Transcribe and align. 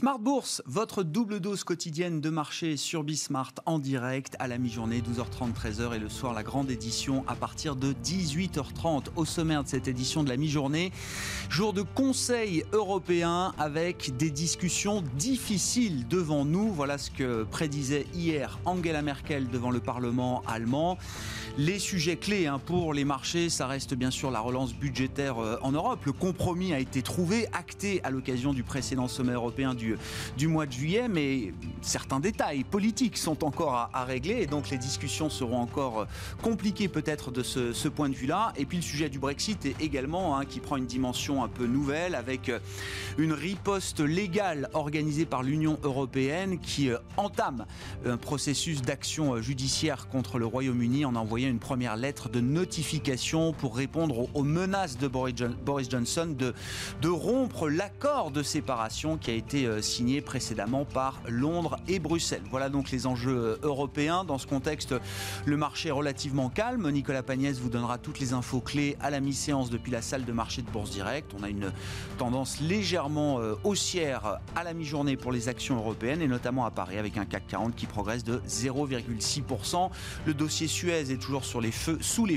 Smart 0.00 0.20
Bourse, 0.20 0.62
votre 0.64 1.02
double 1.02 1.40
dose 1.40 1.64
quotidienne 1.64 2.20
de 2.20 2.30
marché 2.30 2.76
sur 2.76 3.02
Bismart 3.02 3.54
en 3.66 3.80
direct 3.80 4.36
à 4.38 4.46
la 4.46 4.56
mi-journée, 4.56 5.00
12h30, 5.00 5.52
13h 5.52 5.96
et 5.96 5.98
le 5.98 6.08
soir 6.08 6.34
la 6.34 6.44
grande 6.44 6.70
édition 6.70 7.24
à 7.26 7.34
partir 7.34 7.74
de 7.74 7.92
18h30. 8.04 9.06
Au 9.16 9.24
sommaire 9.24 9.64
de 9.64 9.68
cette 9.68 9.88
édition 9.88 10.22
de 10.22 10.28
la 10.28 10.36
mi-journée, 10.36 10.92
jour 11.50 11.72
de 11.72 11.82
conseil 11.82 12.62
européen 12.72 13.52
avec 13.58 14.16
des 14.16 14.30
discussions 14.30 15.02
difficiles 15.16 16.06
devant 16.06 16.44
nous. 16.44 16.72
Voilà 16.72 16.96
ce 16.96 17.10
que 17.10 17.42
prédisait 17.42 18.06
hier 18.14 18.60
Angela 18.66 19.02
Merkel 19.02 19.48
devant 19.48 19.72
le 19.72 19.80
Parlement 19.80 20.44
allemand. 20.46 20.96
Les 21.56 21.80
sujets 21.80 22.16
clés 22.16 22.46
hein, 22.46 22.60
pour 22.64 22.94
les 22.94 23.04
marchés, 23.04 23.48
ça 23.48 23.66
reste 23.66 23.94
bien 23.94 24.12
sûr 24.12 24.30
la 24.30 24.38
relance 24.38 24.74
budgétaire 24.74 25.42
euh, 25.42 25.58
en 25.62 25.72
Europe. 25.72 26.04
Le 26.04 26.12
compromis 26.12 26.72
a 26.72 26.78
été 26.78 27.02
trouvé, 27.02 27.48
acté 27.52 28.00
à 28.04 28.10
l'occasion 28.10 28.52
du 28.52 28.62
précédent 28.62 29.08
sommet 29.08 29.32
européen 29.32 29.74
du, 29.74 29.87
du 30.36 30.48
mois 30.48 30.66
de 30.66 30.72
juillet, 30.72 31.08
mais 31.08 31.52
certains 31.80 32.20
détails 32.20 32.64
politiques 32.64 33.16
sont 33.16 33.44
encore 33.44 33.90
à, 33.92 34.04
régler 34.04 34.42
et 34.42 34.46
donc 34.46 34.70
les 34.70 34.78
discussions 34.78 35.28
seront 35.28 35.58
encore 35.58 36.00
euh, 36.00 36.04
compliquées 36.42 36.88
peut-être 36.88 37.30
de 37.30 37.42
ce, 37.42 37.88
point 37.88 38.08
de 38.08 38.14
vue-là. 38.14 38.52
Et 38.56 38.64
puis 38.64 38.78
le 38.78 38.82
sujet 38.82 39.08
du 39.08 39.18
Brexit 39.18 39.66
est 39.66 39.80
également 39.80 40.38
hein, 40.38 40.44
qui 40.44 40.60
prend 40.60 40.76
une 40.76 40.86
dimension 40.86 41.42
un 41.44 41.48
peu 41.48 41.66
nouvelle 41.66 42.14
avec 42.14 42.48
euh, 42.48 42.58
une 43.18 43.32
riposte 43.32 44.00
légale 44.00 44.68
organisée 44.72 45.26
par 45.26 45.42
l'Union 45.42 45.78
européenne 45.82 46.58
qui 46.58 46.90
entame 47.16 47.66
un 48.06 48.16
processus 48.16 48.82
d'action 48.82 49.40
judiciaire 49.42 50.08
contre 50.08 50.38
le 50.38 50.46
Royaume-Uni 50.46 51.04
en 51.04 51.14
envoyant 51.14 51.48
une 51.48 51.58
première 51.58 51.96
lettre 51.96 52.28
de 52.28 52.40
notification 52.40 53.52
pour 53.52 53.76
répondre 53.76 54.28
aux, 54.34 54.42
menaces 54.42 54.98
de 54.98 55.08
Boris 55.08 55.90
Johnson 55.90 56.34
de, 56.36 57.08
rompre 57.08 57.68
l'accord 57.68 58.30
de 58.30 58.42
séparation 58.42 59.16
qui 59.16 59.30
a 59.30 59.34
été 59.34 59.66
euh, 59.66 59.77
signé 59.82 60.20
précédemment 60.20 60.84
par 60.84 61.20
Londres 61.28 61.76
et 61.88 61.98
Bruxelles. 61.98 62.42
Voilà 62.50 62.68
donc 62.68 62.90
les 62.90 63.06
enjeux 63.06 63.36
euh, 63.36 63.56
européens. 63.62 64.24
Dans 64.24 64.38
ce 64.38 64.46
contexte, 64.46 64.94
le 65.44 65.56
marché 65.56 65.88
est 65.88 65.92
relativement 65.92 66.48
calme. 66.48 66.90
Nicolas 66.90 67.22
Pagnès 67.22 67.58
vous 67.58 67.68
donnera 67.68 67.98
toutes 67.98 68.20
les 68.20 68.32
infos 68.32 68.60
clés 68.60 68.96
à 69.00 69.10
la 69.10 69.20
mi-séance 69.20 69.70
depuis 69.70 69.92
la 69.92 70.02
salle 70.02 70.24
de 70.24 70.32
marché 70.32 70.62
de 70.62 70.70
Bourse 70.70 70.90
Direct. 70.90 71.32
On 71.38 71.42
a 71.42 71.48
une 71.48 71.72
tendance 72.18 72.60
légèrement 72.60 73.40
euh, 73.40 73.54
haussière 73.64 74.38
à 74.56 74.64
la 74.64 74.74
mi-journée 74.74 75.16
pour 75.16 75.32
les 75.32 75.48
actions 75.48 75.76
européennes 75.76 76.22
et 76.22 76.28
notamment 76.28 76.64
à 76.64 76.70
Paris 76.70 76.98
avec 76.98 77.16
un 77.16 77.24
CAC 77.24 77.46
40 77.48 77.74
qui 77.74 77.86
progresse 77.86 78.24
de 78.24 78.40
0,6%. 78.48 79.90
Le 80.26 80.34
dossier 80.34 80.66
Suez 80.66 81.10
est 81.10 81.20
toujours 81.20 81.44
sous 81.44 81.60
les 81.60 81.70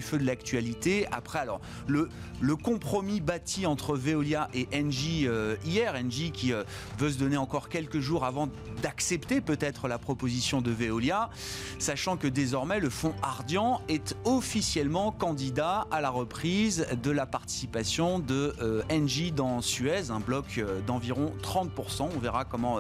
feux 0.02 0.18
de 0.18 0.26
l'actualité. 0.26 1.08
Après, 1.12 1.40
alors, 1.40 1.62
le, 1.88 2.10
le 2.42 2.56
compromis 2.56 3.22
bâti 3.22 3.66
entre 3.66 3.96
Veolia 3.96 4.50
et 4.54 4.68
Engie 4.74 5.28
euh, 5.28 5.56
hier, 5.64 5.94
Engie 5.96 6.32
qui 6.32 6.52
euh, 6.52 6.64
veut 6.98 7.12
se 7.12 7.20
donner 7.20 7.38
encore 7.38 7.70
quelques 7.70 8.00
jours 8.00 8.26
avant 8.26 8.50
d'accepter 8.82 9.42
peut-être 9.42 9.88
la 9.88 10.00
proposition 10.00 10.62
de 10.62 10.72
Veolia, 10.72 11.30
sachant 11.78 12.18
que 12.18 12.28
désormais 12.28 12.80
le 12.80 12.90
fonds 12.90 13.14
Ardian 13.22 13.82
est 13.88 14.16
officiellement 14.26 15.12
candidat 15.12 15.88
à 15.92 16.02
la 16.02 16.10
reprise 16.10 16.88
de 17.02 17.12
la 17.12 17.28
participation 17.28 18.20
de 18.20 18.56
euh, 18.62 18.82
Engie 18.92 19.32
dans 19.32 19.62
Suez, 19.62 20.10
un 20.10 20.20
bloc 20.20 20.60
d'environ 20.88 21.34
30%. 21.44 22.10
On 22.16 22.20
verra 22.20 22.44
comment 22.44 22.80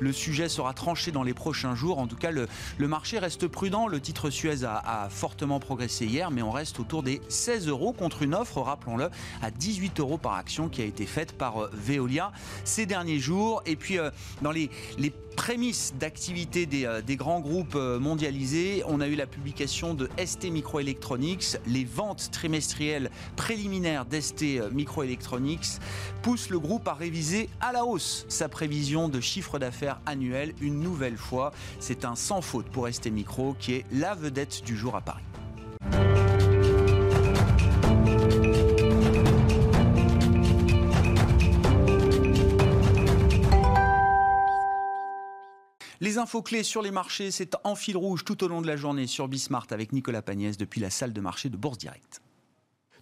le 0.00 0.12
sujet 0.12 0.48
sera 0.48 0.72
tranché 0.72 1.12
dans 1.12 1.22
les 1.22 1.34
prochains 1.34 1.74
jours. 1.74 1.98
En 1.98 2.06
tout 2.06 2.16
cas, 2.16 2.30
le, 2.30 2.48
marché 2.88 3.18
reste 3.18 3.46
prudent. 3.46 3.86
Le 3.86 4.00
titre 4.00 4.30
Suez 4.30 4.64
a, 4.64 5.08
fortement 5.10 5.60
progressé 5.60 6.06
hier, 6.06 6.30
mais 6.30 6.42
on 6.42 6.50
reste 6.50 6.80
autour 6.80 7.02
des 7.02 7.20
16 7.28 7.68
euros 7.68 7.92
contre 7.92 8.22
une 8.22 8.34
offre, 8.34 8.60
rappelons-le, 8.86 9.10
à 9.42 9.50
18 9.50 10.00
euros 10.00 10.18
par 10.18 10.34
action 10.34 10.68
qui 10.68 10.82
a 10.82 10.84
été 10.84 11.06
faite 11.06 11.32
par 11.32 11.64
euh, 11.64 11.70
Veolia 11.72 12.32
ces 12.64 12.86
derniers 12.86 13.18
jours. 13.18 13.62
Et 13.66 13.76
puis, 13.76 13.98
euh, 13.98 14.10
dans 14.42 14.52
les, 14.52 14.70
prémices 15.36 15.92
d'activité 15.98 16.64
des, 16.64 16.86
euh, 16.86 17.02
grands 17.10 17.40
groupes 17.40 17.74
mondialisés, 17.74 18.82
on 18.86 19.02
a 19.02 19.06
eu 19.06 19.16
la 19.16 19.26
publication 19.26 19.92
de 19.92 20.08
ST 20.24 20.50
Microelectronics. 20.50 21.58
Les 21.66 21.84
ventes 21.84 22.30
trimestrielles 22.32 23.10
préliminaires 23.36 24.06
d'ST 24.06 24.72
Microelectronics 24.72 25.78
poussent 26.22 26.48
le 26.48 26.58
groupe 26.58 26.88
à 26.88 26.94
réviser 26.94 27.50
à 27.60 27.72
la 27.72 27.84
hausse 27.84 28.24
sa 28.28 28.48
prévision 28.48 29.10
de 29.10 29.20
chiffre 29.20 29.58
d'affaires 29.58 30.00
annuel 30.06 30.54
une 30.62 30.80
nouvelle 30.80 31.18
fois. 31.18 31.52
C'est 31.80 32.06
un 32.06 32.16
sans 32.16 32.40
faute 32.40 32.66
pour 32.70 32.88
ST 32.88 33.10
Micro 33.10 33.54
qui 33.58 33.74
est 33.74 33.84
la 33.92 34.14
vedette 34.14 34.62
du 34.64 34.74
jour 34.74 34.96
à 34.96 35.02
Paris. 35.02 35.24
Les 46.16 46.22
infos 46.22 46.40
clés 46.40 46.62
sur 46.62 46.80
les 46.80 46.90
marchés, 46.90 47.30
c'est 47.30 47.56
en 47.62 47.74
fil 47.74 47.94
rouge 47.94 48.24
tout 48.24 48.42
au 48.42 48.48
long 48.48 48.62
de 48.62 48.66
la 48.66 48.76
journée 48.76 49.06
sur 49.06 49.28
Bismart 49.28 49.66
avec 49.68 49.92
Nicolas 49.92 50.22
Pagnès 50.22 50.56
depuis 50.56 50.80
la 50.80 50.88
salle 50.88 51.12
de 51.12 51.20
marché 51.20 51.50
de 51.50 51.58
Bourse 51.58 51.76
Direct. 51.76 52.22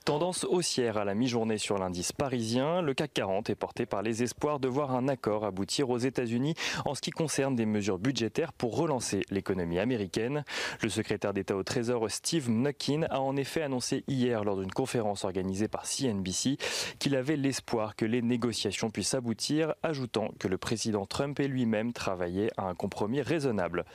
Tendance 0.04 0.44
haussière 0.44 0.98
à 0.98 1.06
la 1.06 1.14
mi-journée 1.14 1.56
sur 1.56 1.78
l'indice 1.78 2.12
parisien. 2.12 2.82
Le 2.82 2.92
CAC 2.92 3.14
40 3.14 3.48
est 3.48 3.54
porté 3.54 3.86
par 3.86 4.02
les 4.02 4.22
espoirs 4.22 4.60
de 4.60 4.68
voir 4.68 4.94
un 4.94 5.08
accord 5.08 5.46
aboutir 5.46 5.88
aux 5.88 5.96
États-Unis 5.96 6.52
en 6.84 6.94
ce 6.94 7.00
qui 7.00 7.10
concerne 7.10 7.56
des 7.56 7.64
mesures 7.64 7.98
budgétaires 7.98 8.52
pour 8.52 8.76
relancer 8.76 9.22
l'économie 9.30 9.78
américaine. 9.78 10.44
Le 10.82 10.90
secrétaire 10.90 11.32
d'État 11.32 11.56
au 11.56 11.62
Trésor 11.62 12.10
Steve 12.10 12.50
Mnuchin 12.50 13.06
a 13.08 13.22
en 13.22 13.34
effet 13.36 13.62
annoncé 13.62 14.04
hier 14.06 14.44
lors 14.44 14.58
d'une 14.58 14.70
conférence 14.70 15.24
organisée 15.24 15.68
par 15.68 15.86
CNBC 15.86 16.58
qu'il 16.98 17.16
avait 17.16 17.38
l'espoir 17.38 17.96
que 17.96 18.04
les 18.04 18.20
négociations 18.20 18.90
puissent 18.90 19.14
aboutir, 19.14 19.72
ajoutant 19.82 20.28
que 20.38 20.48
le 20.48 20.58
président 20.58 21.06
Trump 21.06 21.40
et 21.40 21.48
lui-même 21.48 21.94
travaillaient 21.94 22.50
à 22.58 22.68
un 22.68 22.74
compromis 22.74 23.22
raisonnable. 23.22 23.86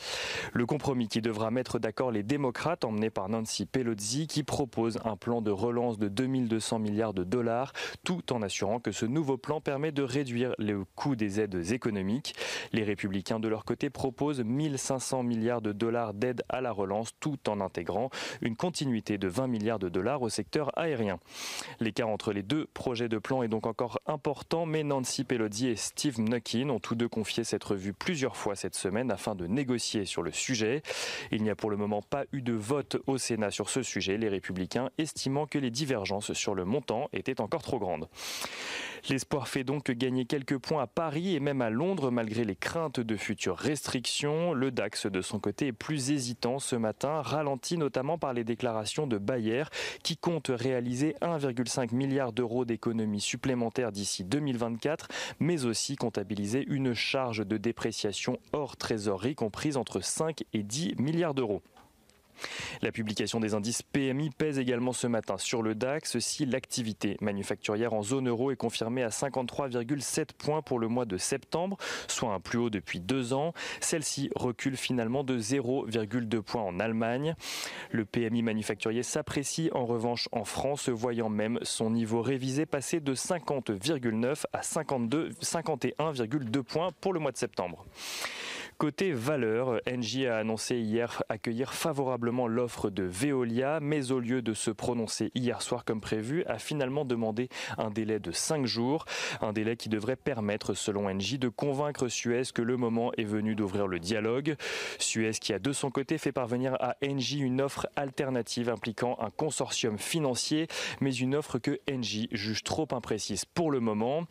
Le 0.53 0.65
compromis 0.65 1.07
qui 1.07 1.21
devra 1.21 1.51
mettre 1.51 1.77
d'accord 1.77 2.09
les 2.09 2.23
démocrates 2.23 2.83
emmenés 2.83 3.11
par 3.11 3.29
Nancy 3.29 3.67
Pelosi 3.67 4.25
qui 4.25 4.41
propose 4.41 4.97
un 5.05 5.15
plan 5.15 5.43
de 5.43 5.51
relance 5.51 5.98
de 5.99 6.07
2200 6.07 6.79
milliards 6.79 7.13
de 7.13 7.23
dollars, 7.23 7.73
tout 8.03 8.33
en 8.33 8.41
assurant 8.41 8.79
que 8.79 8.91
ce 8.91 9.05
nouveau 9.05 9.37
plan 9.37 9.61
permet 9.61 9.91
de 9.91 10.03
réduire 10.03 10.55
le 10.57 10.83
coût 10.95 11.15
des 11.15 11.39
aides 11.39 11.71
économiques. 11.71 12.35
Les 12.71 12.83
républicains, 12.83 13.39
de 13.39 13.47
leur 13.47 13.65
côté, 13.65 13.89
proposent 13.89 14.41
1500 14.41 15.23
milliards 15.23 15.61
de 15.61 15.71
dollars 15.71 16.13
d'aide 16.13 16.43
à 16.49 16.61
la 16.61 16.71
relance, 16.71 17.11
tout 17.19 17.49
en 17.49 17.61
intégrant 17.61 18.09
une 18.41 18.55
continuité 18.55 19.17
de 19.17 19.27
20 19.27 19.47
milliards 19.47 19.79
de 19.79 19.89
dollars 19.89 20.21
au 20.21 20.29
secteur 20.29 20.71
aérien. 20.77 21.19
L'écart 21.79 22.09
entre 22.09 22.33
les 22.33 22.43
deux 22.43 22.65
projets 22.73 23.09
de 23.09 23.17
plan 23.17 23.43
est 23.43 23.47
donc 23.47 23.67
encore 23.67 23.99
important, 24.05 24.65
mais 24.65 24.83
Nancy 24.83 25.23
Pelosi 25.23 25.67
et 25.67 25.75
Steve 25.75 26.19
Mnuchin 26.19 26.69
ont 26.69 26.79
tous 26.79 26.95
deux 26.95 27.09
confié 27.09 27.43
cette 27.43 27.63
revue 27.63 27.93
plusieurs 27.93 28.37
fois 28.37 28.55
cette 28.55 28.75
semaine 28.75 29.11
afin 29.11 29.35
de 29.35 29.47
négocier 29.47 30.05
sur 30.05 30.23
le 30.23 30.31
sujet. 30.31 30.81
Il 31.31 31.43
n'y 31.43 31.49
a 31.49 31.55
pour 31.55 31.69
le 31.69 31.77
moment 31.77 32.01
pas 32.01 32.25
eu 32.31 32.41
de 32.41 32.53
vote 32.53 32.97
au 33.07 33.17
Sénat 33.17 33.51
sur 33.51 33.69
ce 33.69 33.83
sujet, 33.83 34.17
les 34.17 34.29
républicains 34.29 34.89
estimant 34.97 35.45
que 35.45 35.57
les 35.57 35.71
sur 36.33 36.55
le 36.55 36.65
montant 36.65 37.09
était 37.13 37.41
encore 37.41 37.61
trop 37.61 37.79
grande. 37.79 38.07
L'espoir 39.07 39.47
fait 39.47 39.63
donc 39.63 39.89
gagner 39.91 40.25
quelques 40.25 40.57
points 40.57 40.83
à 40.83 40.87
Paris 40.87 41.35
et 41.35 41.39
même 41.39 41.61
à 41.61 41.69
Londres 41.69 42.11
malgré 42.11 42.43
les 42.43 42.55
craintes 42.55 42.99
de 42.99 43.15
futures 43.15 43.57
restrictions. 43.57 44.53
Le 44.53 44.71
DAX 44.71 45.05
de 45.05 45.21
son 45.21 45.39
côté 45.39 45.67
est 45.67 45.71
plus 45.71 46.11
hésitant 46.11 46.59
ce 46.59 46.75
matin, 46.75 47.21
ralenti 47.21 47.77
notamment 47.77 48.17
par 48.17 48.33
les 48.33 48.43
déclarations 48.43 49.07
de 49.07 49.17
Bayer 49.17 49.63
qui 50.03 50.17
compte 50.17 50.51
réaliser 50.53 51.15
1,5 51.21 51.95
milliard 51.95 52.33
d'euros 52.33 52.65
d'économies 52.65 53.21
supplémentaires 53.21 53.91
d'ici 53.91 54.23
2024, 54.25 55.07
mais 55.39 55.65
aussi 55.65 55.95
comptabiliser 55.95 56.65
une 56.67 56.93
charge 56.93 57.45
de 57.45 57.57
dépréciation 57.57 58.37
hors 58.51 58.75
trésorerie 58.75 59.35
comprise 59.35 59.77
entre 59.77 60.01
5 60.01 60.43
et 60.53 60.63
10 60.63 60.95
milliards 60.97 61.33
d'euros. 61.33 61.61
La 62.81 62.91
publication 62.91 63.39
des 63.39 63.53
indices 63.53 63.81
PMI 63.81 64.29
pèse 64.29 64.59
également 64.59 64.93
ce 64.93 65.07
matin 65.07 65.37
sur 65.37 65.61
le 65.61 65.75
DAX 65.75 66.19
si 66.19 66.45
l'activité 66.45 67.17
manufacturière 67.21 67.93
en 67.93 68.03
zone 68.03 68.27
euro 68.29 68.51
est 68.51 68.55
confirmée 68.55 69.03
à 69.03 69.09
53,7 69.09 70.29
points 70.37 70.61
pour 70.61 70.79
le 70.79 70.87
mois 70.87 71.05
de 71.05 71.17
septembre, 71.17 71.77
soit 72.07 72.33
un 72.33 72.39
plus 72.39 72.57
haut 72.57 72.69
depuis 72.69 72.99
deux 72.99 73.33
ans. 73.33 73.53
Celle-ci 73.81 74.29
recule 74.35 74.77
finalement 74.77 75.23
de 75.23 75.37
0,2 75.37 76.41
points 76.41 76.63
en 76.63 76.79
Allemagne. 76.79 77.35
Le 77.91 78.05
PMI 78.05 78.43
manufacturier 78.43 79.03
s'apprécie 79.03 79.69
en 79.73 79.85
revanche 79.85 80.29
en 80.31 80.43
France, 80.43 80.89
voyant 80.89 81.29
même 81.29 81.59
son 81.63 81.89
niveau 81.89 82.21
révisé 82.21 82.65
passer 82.65 82.99
de 82.99 83.13
50,9 83.13 84.43
à 84.53 84.61
52, 84.61 85.29
51,2 85.41 86.63
points 86.63 86.89
pour 87.01 87.13
le 87.13 87.19
mois 87.19 87.31
de 87.31 87.37
septembre. 87.37 87.85
Côté 88.79 89.11
valeur, 89.11 89.81
Engie 89.91 90.25
a 90.25 90.37
annoncé 90.37 90.77
hier 90.77 91.21
accueillir 91.27 91.73
favorablement 91.73 92.47
l'offre 92.47 92.89
de 92.89 93.03
Veolia, 93.03 93.81
mais 93.81 94.13
au 94.13 94.21
lieu 94.21 94.41
de 94.41 94.53
se 94.53 94.71
prononcer 94.71 95.31
hier 95.35 95.61
soir 95.61 95.83
comme 95.83 95.99
prévu, 95.99 96.45
a 96.45 96.59
finalement 96.59 97.03
demandé 97.03 97.49
un 97.77 97.89
délai 97.89 98.21
de 98.21 98.31
5 98.31 98.65
jours, 98.65 99.03
un 99.41 99.51
délai 99.51 99.75
qui 99.75 99.89
devrait 99.89 100.15
permettre, 100.15 100.75
selon 100.75 101.07
Engie, 101.07 101.37
de 101.37 101.49
convaincre 101.49 102.07
Suez 102.07 102.43
que 102.53 102.61
le 102.61 102.77
moment 102.77 103.11
est 103.17 103.25
venu 103.25 103.53
d'ouvrir 103.53 103.85
le 103.85 103.99
dialogue. 103.99 104.55
Suez 104.97 105.31
qui 105.31 105.51
a 105.51 105.59
de 105.59 105.73
son 105.73 105.91
côté 105.91 106.17
fait 106.17 106.31
parvenir 106.31 106.77
à 106.79 106.95
Engie 107.03 107.39
une 107.39 107.59
offre 107.59 107.85
alternative 107.97 108.69
impliquant 108.69 109.17
un 109.19 109.29
consortium 109.29 109.97
financier, 109.97 110.67
mais 111.01 111.13
une 111.13 111.35
offre 111.35 111.59
que 111.59 111.81
Engie 111.91 112.29
juge 112.31 112.63
trop 112.63 112.87
imprécise 112.91 113.43
pour 113.43 113.71
le 113.71 113.81
moment. 113.81 114.23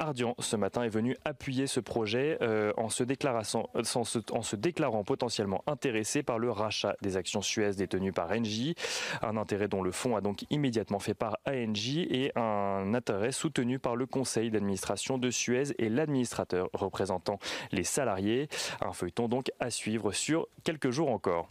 Ardian 0.00 0.34
ce 0.38 0.56
matin 0.56 0.82
est 0.82 0.88
venu 0.88 1.14
appuyer 1.26 1.66
ce 1.66 1.78
projet 1.78 2.38
euh, 2.40 2.72
en, 2.78 2.88
se 2.88 3.04
en, 4.32 4.42
se 4.42 4.56
déclarant 4.56 5.04
potentiellement 5.04 5.62
intéressé 5.66 6.22
par 6.22 6.38
le 6.38 6.50
rachat 6.50 6.96
des 7.02 7.18
actions 7.18 7.42
Suez 7.42 7.72
détenues 7.72 8.12
par 8.12 8.30
Engie, 8.30 8.74
un 9.20 9.36
intérêt 9.36 9.68
dont 9.68 9.82
le 9.82 9.92
fonds 9.92 10.16
a 10.16 10.22
donc 10.22 10.46
immédiatement 10.48 11.00
fait 11.00 11.12
part 11.12 11.36
à 11.44 11.52
Engie 11.52 12.06
et 12.10 12.32
un 12.34 12.94
intérêt 12.94 13.30
soutenu 13.30 13.78
par 13.78 13.94
le 13.94 14.06
conseil 14.06 14.50
d'administration 14.50 15.18
de 15.18 15.30
Suez 15.30 15.74
et 15.78 15.90
l'administrateur 15.90 16.70
représentant 16.72 17.38
les 17.70 17.84
salariés. 17.84 18.48
Un 18.80 18.92
feuilleton 18.92 19.28
donc 19.28 19.52
à 19.60 19.70
suivre 19.70 20.12
sur 20.12 20.48
quelques 20.64 20.90
jours 20.90 21.10
encore. 21.10 21.50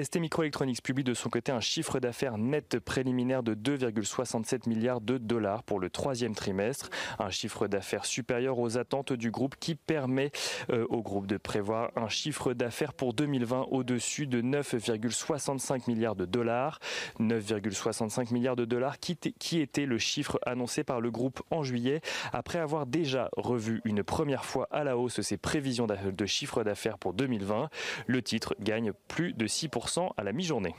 ST 0.00 0.18
Microelectronics 0.20 0.82
publie 0.82 1.04
de 1.04 1.14
son 1.14 1.30
côté 1.30 1.50
un 1.50 1.60
chiffre 1.60 1.98
d'affaires 1.98 2.38
net 2.38 2.78
préliminaire 2.78 3.42
de 3.42 3.54
2,67 3.54 4.68
milliards 4.68 5.00
de 5.00 5.18
dollars 5.18 5.64
pour 5.64 5.80
le 5.80 5.90
troisième 5.90 6.36
trimestre, 6.36 6.88
un 7.18 7.30
chiffre 7.30 7.66
d'affaires 7.72 8.04
supérieur 8.04 8.58
aux 8.58 8.78
attentes 8.78 9.12
du 9.12 9.30
groupe 9.30 9.56
qui 9.58 9.74
permet 9.74 10.30
euh, 10.70 10.86
au 10.88 11.02
groupe 11.02 11.26
de 11.26 11.36
prévoir 11.36 11.90
un 11.96 12.08
chiffre 12.08 12.52
d'affaires 12.52 12.92
pour 12.92 13.14
2020 13.14 13.66
au-dessus 13.70 14.26
de 14.26 14.40
9,65 14.40 15.88
milliards 15.88 16.14
de 16.14 16.24
dollars. 16.24 16.78
9,65 17.18 18.32
milliards 18.32 18.56
de 18.56 18.64
dollars 18.64 18.98
qui, 19.00 19.16
qui 19.16 19.60
était 19.60 19.86
le 19.86 19.98
chiffre 19.98 20.38
annoncé 20.46 20.84
par 20.84 21.00
le 21.00 21.10
groupe 21.10 21.42
en 21.50 21.62
juillet 21.62 22.00
après 22.32 22.58
avoir 22.58 22.86
déjà 22.86 23.28
revu 23.36 23.80
une 23.84 24.04
première 24.04 24.44
fois 24.44 24.68
à 24.70 24.84
la 24.84 24.96
hausse 24.96 25.20
ses 25.20 25.36
prévisions 25.36 25.86
de 25.86 26.26
chiffre 26.26 26.62
d'affaires 26.62 26.98
pour 26.98 27.14
2020. 27.14 27.68
Le 28.06 28.22
titre 28.22 28.54
gagne 28.60 28.92
plus 29.08 29.32
de 29.32 29.46
6% 29.46 30.10
à 30.16 30.22
la 30.22 30.32
mi-journée. 30.32 30.74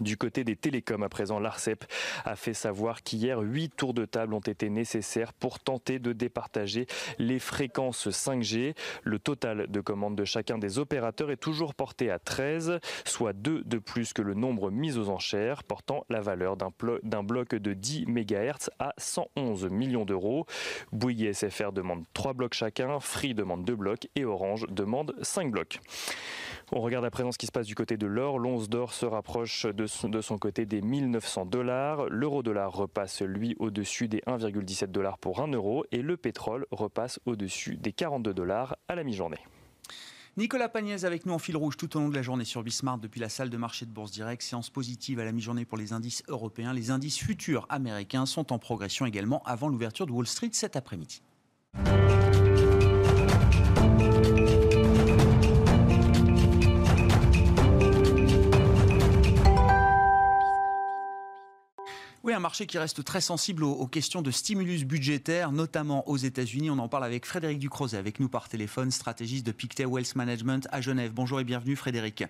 Du 0.00 0.16
côté 0.16 0.42
des 0.42 0.56
télécoms, 0.56 1.02
à 1.02 1.08
présent, 1.08 1.38
l'ARCEP 1.38 1.84
a 2.24 2.34
fait 2.34 2.54
savoir 2.54 3.02
qu'hier, 3.02 3.40
huit 3.40 3.74
tours 3.76 3.94
de 3.94 4.04
table 4.04 4.34
ont 4.34 4.40
été 4.40 4.70
nécessaires 4.70 5.32
pour 5.32 5.60
tenter 5.60 5.98
de 5.98 6.12
départager 6.12 6.86
les 7.18 7.38
fréquences 7.38 8.08
5G. 8.08 8.74
Le 9.02 9.18
total 9.18 9.66
de 9.68 9.80
commandes 9.80 10.16
de 10.16 10.24
chacun 10.24 10.58
des 10.58 10.78
opérateurs 10.78 11.30
est 11.30 11.36
toujours 11.36 11.74
porté 11.74 12.10
à 12.10 12.18
13, 12.18 12.78
soit 13.04 13.32
2 13.32 13.62
de 13.64 13.78
plus 13.78 14.12
que 14.12 14.22
le 14.22 14.34
nombre 14.34 14.70
mis 14.70 14.96
aux 14.96 15.08
enchères, 15.08 15.62
portant 15.62 16.04
la 16.08 16.20
valeur 16.20 16.56
d'un 16.56 17.22
bloc 17.22 17.54
de 17.54 17.72
10 17.72 18.06
MHz 18.06 18.70
à 18.78 18.94
111 18.98 19.66
millions 19.70 20.04
d'euros. 20.04 20.46
Bouygues 20.92 21.32
SFR 21.32 21.72
demandent 21.72 22.04
3 22.14 22.32
blocs 22.32 22.54
chacun, 22.54 22.98
Free 23.00 23.34
demande 23.34 23.64
2 23.64 23.76
blocs 23.76 24.08
et 24.16 24.24
Orange 24.24 24.66
demande 24.70 25.14
5 25.22 25.50
blocs. 25.50 25.80
On 26.74 26.80
regarde 26.80 27.04
à 27.04 27.10
présent 27.10 27.30
ce 27.32 27.36
qui 27.36 27.44
se 27.44 27.52
passe 27.52 27.66
du 27.66 27.74
côté 27.74 27.98
de 27.98 28.06
l'or. 28.06 28.38
L'once 28.38 28.70
d'or 28.70 28.94
se 28.94 29.04
rapproche 29.04 29.66
de 29.66 29.86
son, 29.86 30.38
côté 30.38 30.64
des 30.64 30.80
1900 30.80 31.44
dollars. 31.44 32.06
L'euro-dollar 32.08 32.72
repasse, 32.72 33.20
lui, 33.20 33.54
au-dessus 33.58 34.08
des 34.08 34.20
1,17 34.20 34.86
dollars 34.86 35.18
pour 35.18 35.42
1 35.42 35.48
euro. 35.48 35.84
Et 35.92 36.00
le 36.00 36.16
pétrole 36.16 36.66
repasse 36.70 37.20
au-dessus 37.26 37.76
des 37.76 37.92
42 37.92 38.32
dollars 38.32 38.78
à 38.88 38.94
la 38.94 39.04
mi-journée. 39.04 39.36
Nicolas 40.38 40.70
Pagnès 40.70 41.04
avec 41.04 41.26
nous 41.26 41.34
en 41.34 41.38
fil 41.38 41.58
rouge 41.58 41.76
tout 41.76 41.94
au 41.94 42.00
long 42.00 42.08
de 42.08 42.14
la 42.14 42.22
journée 42.22 42.46
sur 42.46 42.62
Bismarck 42.62 43.02
depuis 43.02 43.20
la 43.20 43.28
salle 43.28 43.50
de 43.50 43.58
marché 43.58 43.84
de 43.84 43.90
Bourse 43.90 44.10
Direct. 44.10 44.40
Séance 44.40 44.70
positive 44.70 45.20
à 45.20 45.26
la 45.26 45.32
mi-journée 45.32 45.66
pour 45.66 45.76
les 45.76 45.92
indices 45.92 46.22
européens. 46.28 46.72
Les 46.72 46.90
indices 46.90 47.18
futurs 47.18 47.66
américains 47.68 48.24
sont 48.24 48.50
en 48.50 48.58
progression 48.58 49.04
également 49.04 49.42
avant 49.44 49.68
l'ouverture 49.68 50.06
de 50.06 50.12
Wall 50.12 50.26
Street 50.26 50.48
cet 50.52 50.76
après-midi. 50.76 51.20
Un 62.32 62.38
marché 62.38 62.64
qui 62.64 62.78
reste 62.78 63.04
très 63.04 63.20
sensible 63.20 63.62
aux, 63.62 63.86
questions 63.86 64.22
de 64.22 64.30
stimulus 64.30 64.84
budgétaire, 64.84 65.52
notamment 65.52 66.08
aux 66.08 66.16
États-Unis. 66.16 66.70
On 66.70 66.78
en 66.78 66.88
parle 66.88 67.04
avec 67.04 67.26
Frédéric 67.26 67.58
Ducrozet, 67.58 67.98
avec 67.98 68.20
nous 68.20 68.28
par 68.30 68.48
téléphone, 68.48 68.90
stratégiste 68.90 69.44
de 69.44 69.52
Pictet 69.52 69.84
Wealth 69.84 70.16
Management 70.16 70.66
à 70.72 70.80
Genève. 70.80 71.12
Bonjour 71.12 71.40
et 71.40 71.44
bienvenue, 71.44 71.76
Frédéric. 71.76 72.24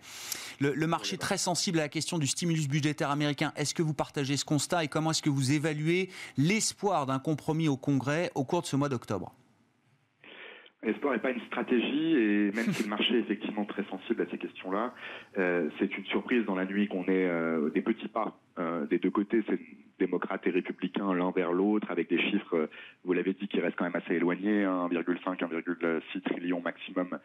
Le, 0.59 0.75
le 0.75 0.87
marché 0.89 1.19
très 1.19 1.39
sensible 1.39 1.79
à 1.79 1.83
la 1.83 1.89
question 1.89 2.19
du 2.19 2.27
stimulus 2.27 2.67
budgétaire 2.67 3.11
américain. 3.11 3.53
Est-ce 3.55 3.75
que 3.75 3.83
vous 3.83 3.95
partagez 3.95 4.37
ce 4.37 4.45
constat 4.45 4.83
et 4.83 4.89
comment 4.89 5.13
est-ce 5.13 5.23
que 5.23 5.31
vous 5.31 5.53
évaluez 5.53 6.11
l'espoir 6.37 7.07
d'un 7.07 7.21
compromis 7.21 7.69
au 7.69 7.77
Congrès 7.77 8.33
au 8.35 8.43
cours 8.43 8.63
de 8.63 8.67
ce 8.67 8.75
mois 8.75 8.89
d'octobre? 8.89 9.33
L'espoir 10.85 11.13
n'est 11.13 11.21
pas 11.21 11.31
une 11.31 11.41
stratégie 11.43 12.17
et 12.17 12.51
même 12.53 12.73
si 12.73 12.83
le 12.83 12.89
marché 12.91 13.15
est 13.15 13.21
effectivement 13.21 13.65
très 13.65 13.85
sensible 13.85 14.23
à 14.23 14.27
ces 14.31 14.39
questions-là, 14.39 14.93
euh, 15.39 15.69
c'est 15.79 15.97
une 15.97 16.05
surprise 16.07 16.45
dans 16.45 16.57
la 16.57 16.65
nuit 16.65 16.89
qu'on 16.89 17.05
ait 17.05 17.29
euh, 17.29 17.71
des 17.71 17.83
petits 17.83 18.09
pas 18.09 18.37
euh, 18.59 18.85
des 18.87 18.99
deux 18.99 19.11
côtés. 19.11 19.43
C'est 19.49 19.61
démocrates 19.99 20.45
et 20.49 20.51
républicains 20.51 21.15
l'un 21.15 21.31
vers 21.31 21.53
l'autre 21.53 21.89
avec 21.91 22.09
des 22.09 22.19
chiffres, 22.19 22.69
vous 23.05 23.13
l'avez 23.13 23.35
dit, 23.35 23.47
qui 23.47 23.61
restent 23.61 23.77
quand 23.77 23.85
même 23.85 23.95
assez 23.95 24.15
éloignés, 24.15 24.65
1,5, 24.65 25.39
1,6 25.39 26.21
trillion 26.23 26.61
maximum 26.61 27.19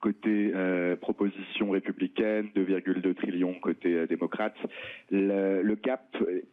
côté 0.00 0.52
euh, 0.54 0.96
proposition 0.96 1.70
républicaine, 1.70 2.48
2,2 2.54 3.14
trillions 3.14 3.54
côté 3.54 3.94
euh, 3.94 4.06
démocrate. 4.06 4.56
Le, 5.10 5.62
le, 5.62 5.74
gap 5.74 6.02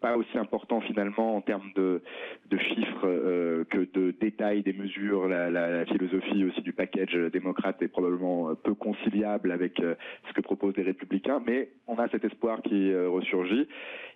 pas 0.01 0.17
aussi 0.17 0.37
important 0.37 0.81
finalement 0.81 1.35
en 1.35 1.41
termes 1.41 1.71
de, 1.75 2.01
de 2.49 2.57
chiffres 2.57 3.05
euh, 3.05 3.63
que 3.65 3.87
de 3.93 4.13
détails 4.19 4.63
des 4.63 4.73
mesures. 4.73 5.27
La, 5.27 5.49
la, 5.49 5.69
la, 5.69 5.85
philosophie 5.85 6.45
aussi 6.45 6.61
du 6.61 6.73
package 6.73 7.15
démocrate 7.31 7.81
est 7.81 7.87
probablement 7.87 8.53
peu 8.55 8.73
conciliable 8.73 9.51
avec 9.51 9.79
euh, 9.79 9.95
ce 10.27 10.33
que 10.33 10.41
proposent 10.41 10.75
les 10.77 10.83
républicains, 10.83 11.41
mais 11.45 11.69
on 11.87 11.95
a 11.97 12.07
cet 12.09 12.23
espoir 12.25 12.61
qui 12.61 12.91
euh, 12.91 13.09
ressurgit. 13.09 13.67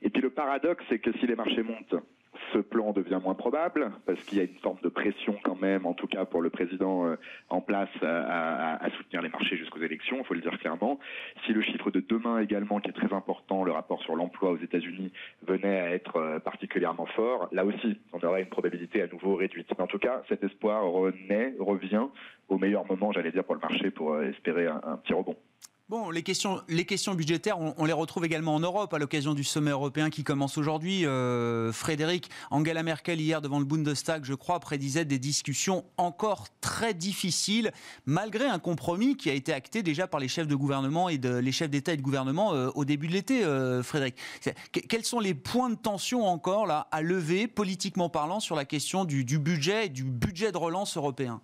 Et 0.01 0.09
puis 0.09 0.21
le 0.21 0.29
paradoxe, 0.29 0.83
c'est 0.89 0.99
que 0.99 1.11
si 1.19 1.27
les 1.27 1.35
marchés 1.35 1.63
montent, 1.63 1.95
ce 2.53 2.59
plan 2.59 2.91
devient 2.91 3.19
moins 3.23 3.35
probable 3.35 3.91
parce 4.05 4.19
qu'il 4.23 4.37
y 4.37 4.41
a 4.41 4.43
une 4.43 4.59
forme 4.61 4.77
de 4.83 4.89
pression 4.89 5.35
quand 5.43 5.59
même, 5.59 5.85
en 5.85 5.93
tout 5.93 6.07
cas 6.07 6.25
pour 6.25 6.41
le 6.41 6.49
président 6.49 7.07
euh, 7.07 7.15
en 7.49 7.61
place, 7.61 7.89
à, 8.01 8.79
soutenir 8.97 9.21
les 9.21 9.29
marchés 9.29 9.57
jusqu'aux 9.57 9.81
élections, 9.81 10.17
il 10.19 10.25
faut 10.25 10.33
le 10.33 10.41
dire 10.41 10.57
clairement. 10.59 10.99
Si 11.45 11.53
le 11.53 11.61
chiffre 11.61 11.91
de 11.91 11.99
demain 11.99 12.39
également, 12.39 12.79
qui 12.79 12.89
est 12.89 12.93
très 12.93 13.13
important, 13.13 13.63
le 13.63 13.71
rapport 13.71 14.01
sur 14.03 14.15
l'emploi 14.15 14.51
aux 14.51 14.57
États-Unis, 14.57 15.11
venait 15.45 15.79
à 15.79 15.91
être 15.91 16.17
euh, 16.17 16.39
particulièrement 16.39 17.05
fort, 17.07 17.49
là 17.51 17.65
aussi, 17.65 17.99
on 18.13 18.19
aurait 18.25 18.41
une 18.41 18.49
probabilité 18.49 19.01
à 19.01 19.07
nouveau 19.07 19.35
réduite. 19.35 19.67
Mais 19.77 19.83
en 19.83 19.87
tout 19.87 19.99
cas, 19.99 20.23
cet 20.29 20.43
espoir 20.43 20.83
renaît, 20.83 21.53
revient 21.59 22.07
au 22.49 22.57
meilleur 22.57 22.85
moment, 22.85 23.11
j'allais 23.11 23.31
dire, 23.31 23.43
pour 23.43 23.55
le 23.55 23.61
marché 23.61 23.91
pour 23.91 24.13
euh, 24.13 24.29
espérer 24.29 24.67
un 24.67 24.97
petit 24.97 25.13
rebond. 25.13 25.35
Bon, 25.89 26.09
les 26.09 26.21
questions, 26.21 26.61
les 26.67 26.83
questions 26.83 27.13
budgétaires, 27.13 27.57
on, 27.59 27.85
les 27.85 27.93
retrouve 27.93 28.25
également 28.25 28.55
en 28.55 28.59
Europe 28.59 28.93
à 28.93 28.97
l'occasion 28.97 29.33
du 29.33 29.45
sommet 29.45 29.71
européen 29.71 30.09
qui 30.09 30.25
commence 30.25 30.57
aujourd'hui. 30.57 31.05
Euh, 31.05 31.71
Frédéric, 31.71 32.29
Angela 32.51 32.83
Merkel 32.83 33.21
hier 33.21 33.41
devant 33.41 33.57
le 33.57 33.63
Bundestag, 33.63 34.25
je 34.25 34.33
crois, 34.33 34.59
prédisait 34.59 35.05
des 35.05 35.17
discussions 35.17 35.85
encore 35.95 36.47
très 36.59 36.93
difficiles, 36.93 37.71
malgré 38.05 38.47
un 38.47 38.59
compromis 38.59 39.15
qui 39.15 39.29
a 39.29 39.33
été 39.33 39.53
acté 39.53 39.81
déjà 39.81 40.07
par 40.07 40.19
les 40.19 40.27
chefs 40.27 40.47
de 40.47 40.55
gouvernement 40.55 41.07
et 41.07 41.19
les 41.19 41.51
chefs 41.53 41.69
d'État 41.69 41.93
et 41.93 41.97
de 41.97 42.01
gouvernement 42.01 42.53
euh, 42.53 42.69
au 42.75 42.83
début 42.83 43.07
de 43.07 43.13
l'été. 43.13 43.45
Euh, 43.45 43.81
Frédéric, 43.81 44.17
quels 44.89 45.05
sont 45.05 45.21
les 45.21 45.35
points 45.35 45.69
de 45.69 45.75
tension 45.75 46.25
encore 46.25 46.67
là 46.67 46.89
à 46.91 47.01
lever 47.01 47.47
politiquement 47.47 48.09
parlant 48.09 48.41
sur 48.41 48.57
la 48.57 48.65
question 48.65 49.05
du 49.05 49.39
budget 49.39 49.85
et 49.85 49.89
du 49.89 50.03
budget 50.03 50.51
de 50.51 50.57
relance 50.57 50.97
européen? 50.97 51.39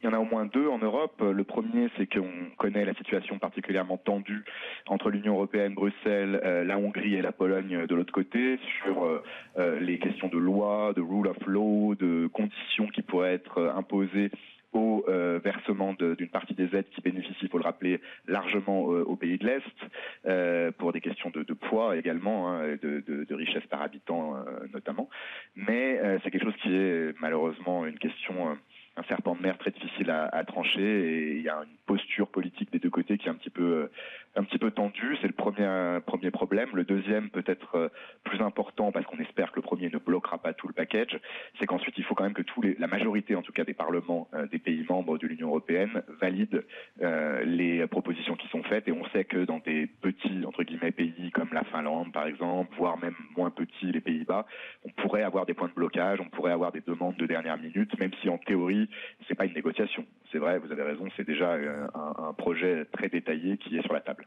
Il 0.00 0.06
y 0.06 0.08
en 0.08 0.12
a 0.12 0.18
au 0.18 0.24
moins 0.24 0.46
deux 0.46 0.68
en 0.68 0.78
Europe. 0.78 1.20
Le 1.20 1.44
premier, 1.44 1.88
c'est 1.96 2.06
qu'on 2.06 2.50
connaît 2.56 2.84
la 2.84 2.94
situation 2.94 3.38
particulièrement 3.38 3.96
tendue 3.96 4.44
entre 4.86 5.10
l'Union 5.10 5.34
européenne, 5.34 5.74
Bruxelles, 5.74 6.40
euh, 6.44 6.64
la 6.64 6.78
Hongrie 6.78 7.16
et 7.16 7.22
la 7.22 7.32
Pologne 7.32 7.86
de 7.86 7.94
l'autre 7.94 8.12
côté 8.12 8.58
sur 8.82 9.04
euh, 9.04 9.22
euh, 9.58 9.80
les 9.80 9.98
questions 9.98 10.28
de 10.28 10.38
loi, 10.38 10.92
de 10.94 11.00
rule 11.00 11.26
of 11.26 11.36
law, 11.46 11.94
de 11.96 12.28
conditions 12.28 12.86
qui 12.86 13.02
pourraient 13.02 13.34
être 13.34 13.72
imposées 13.76 14.30
au 14.74 15.04
versement 15.42 15.94
d'une 15.94 16.28
partie 16.28 16.52
des 16.52 16.76
aides 16.76 16.88
qui 16.94 17.00
bénéficient, 17.00 17.34
il 17.40 17.48
faut 17.48 17.56
le 17.56 17.64
rappeler, 17.64 18.00
largement 18.26 18.82
aux 18.82 19.16
pays 19.16 19.38
de 19.38 19.46
l'Est, 19.46 20.74
pour 20.76 20.92
des 20.92 21.00
questions 21.00 21.30
de, 21.30 21.52
poids 21.54 21.96
également, 21.96 22.52
hein, 22.52 22.76
de, 22.80 23.02
de, 23.06 23.34
richesse 23.34 23.66
par 23.70 23.80
habitant 23.80 24.36
notamment. 24.74 25.08
Mais 25.56 25.98
c'est 26.22 26.30
quelque 26.30 26.44
chose 26.44 26.60
qui 26.62 26.74
est 26.74 27.18
malheureusement 27.18 27.86
une 27.86 27.98
question 27.98 28.58
un 28.98 29.02
serpent 29.04 29.34
de 29.36 29.42
mer 29.42 29.56
très 29.58 29.70
difficile 29.70 30.10
à, 30.10 30.44
trancher 30.44 30.80
et 30.82 31.36
il 31.36 31.42
y 31.42 31.48
a 31.48 31.56
une 31.56 31.77
posture 31.88 32.28
politique 32.28 32.70
des 32.70 32.78
deux 32.78 32.90
côtés 32.90 33.16
qui 33.16 33.26
est 33.28 33.30
un 33.30 33.34
petit 33.34 33.50
peu 33.50 33.90
un 34.36 34.44
petit 34.44 34.58
peu 34.58 34.70
tendue. 34.70 35.16
C'est 35.20 35.26
le 35.26 35.32
premier 35.32 35.66
premier 36.06 36.30
problème. 36.30 36.68
Le 36.74 36.84
deuxième 36.84 37.30
peut-être 37.30 37.74
euh, 37.76 37.88
plus 38.24 38.40
important 38.42 38.92
parce 38.92 39.06
qu'on 39.06 39.18
espère 39.18 39.50
que 39.50 39.56
le 39.56 39.62
premier 39.62 39.88
ne 39.88 39.98
bloquera 39.98 40.38
pas 40.38 40.52
tout 40.52 40.68
le 40.68 40.74
package, 40.74 41.18
c'est 41.58 41.66
qu'ensuite 41.66 41.96
il 41.96 42.04
faut 42.04 42.14
quand 42.14 42.24
même 42.24 42.34
que 42.34 42.42
tous 42.42 42.60
la 42.78 42.86
majorité 42.86 43.34
en 43.34 43.42
tout 43.42 43.52
cas 43.52 43.64
des 43.64 43.74
parlements 43.74 44.28
euh, 44.34 44.46
des 44.46 44.58
pays 44.58 44.84
membres 44.88 45.16
de 45.18 45.26
l'Union 45.26 45.48
européenne 45.48 46.02
valident 46.20 46.62
euh, 47.02 47.42
les 47.44 47.86
propositions 47.86 48.36
qui 48.36 48.48
sont 48.48 48.62
faites 48.64 48.86
et 48.88 48.92
on 48.92 49.04
sait 49.10 49.24
que 49.24 49.44
dans 49.44 49.60
des 49.60 49.86
petits 49.86 50.44
entre 50.46 50.62
guillemets 50.62 50.92
pays 50.92 51.30
comme 51.32 51.48
la 51.52 51.64
Finlande 51.64 52.12
par 52.12 52.26
exemple, 52.26 52.74
voire 52.76 52.98
même 52.98 53.16
moins 53.36 53.50
petits 53.50 53.92
les 53.92 54.00
Pays-Bas, 54.00 54.46
on 54.84 54.90
pourrait 54.90 55.22
avoir 55.22 55.46
des 55.46 55.54
points 55.54 55.68
de 55.68 55.72
blocage, 55.72 56.20
on 56.20 56.28
pourrait 56.28 56.52
avoir 56.52 56.72
des 56.72 56.82
demandes 56.82 57.16
de 57.16 57.26
dernière 57.26 57.56
minute, 57.56 57.98
même 57.98 58.12
si 58.20 58.28
en 58.28 58.38
théorie 58.38 58.88
c'est 59.26 59.34
pas 59.34 59.46
une 59.46 59.54
négociation. 59.54 60.04
C'est 60.30 60.38
vrai, 60.38 60.58
vous 60.58 60.70
avez 60.70 60.82
raison, 60.82 61.06
c'est 61.16 61.26
déjà 61.26 61.52
euh, 61.52 61.77
un, 61.94 62.32
projet 62.32 62.86
très 62.92 63.08
détaillé 63.08 63.58
qui 63.58 63.76
est 63.76 63.82
sur 63.82 63.92
la 63.92 64.00
table. 64.00 64.26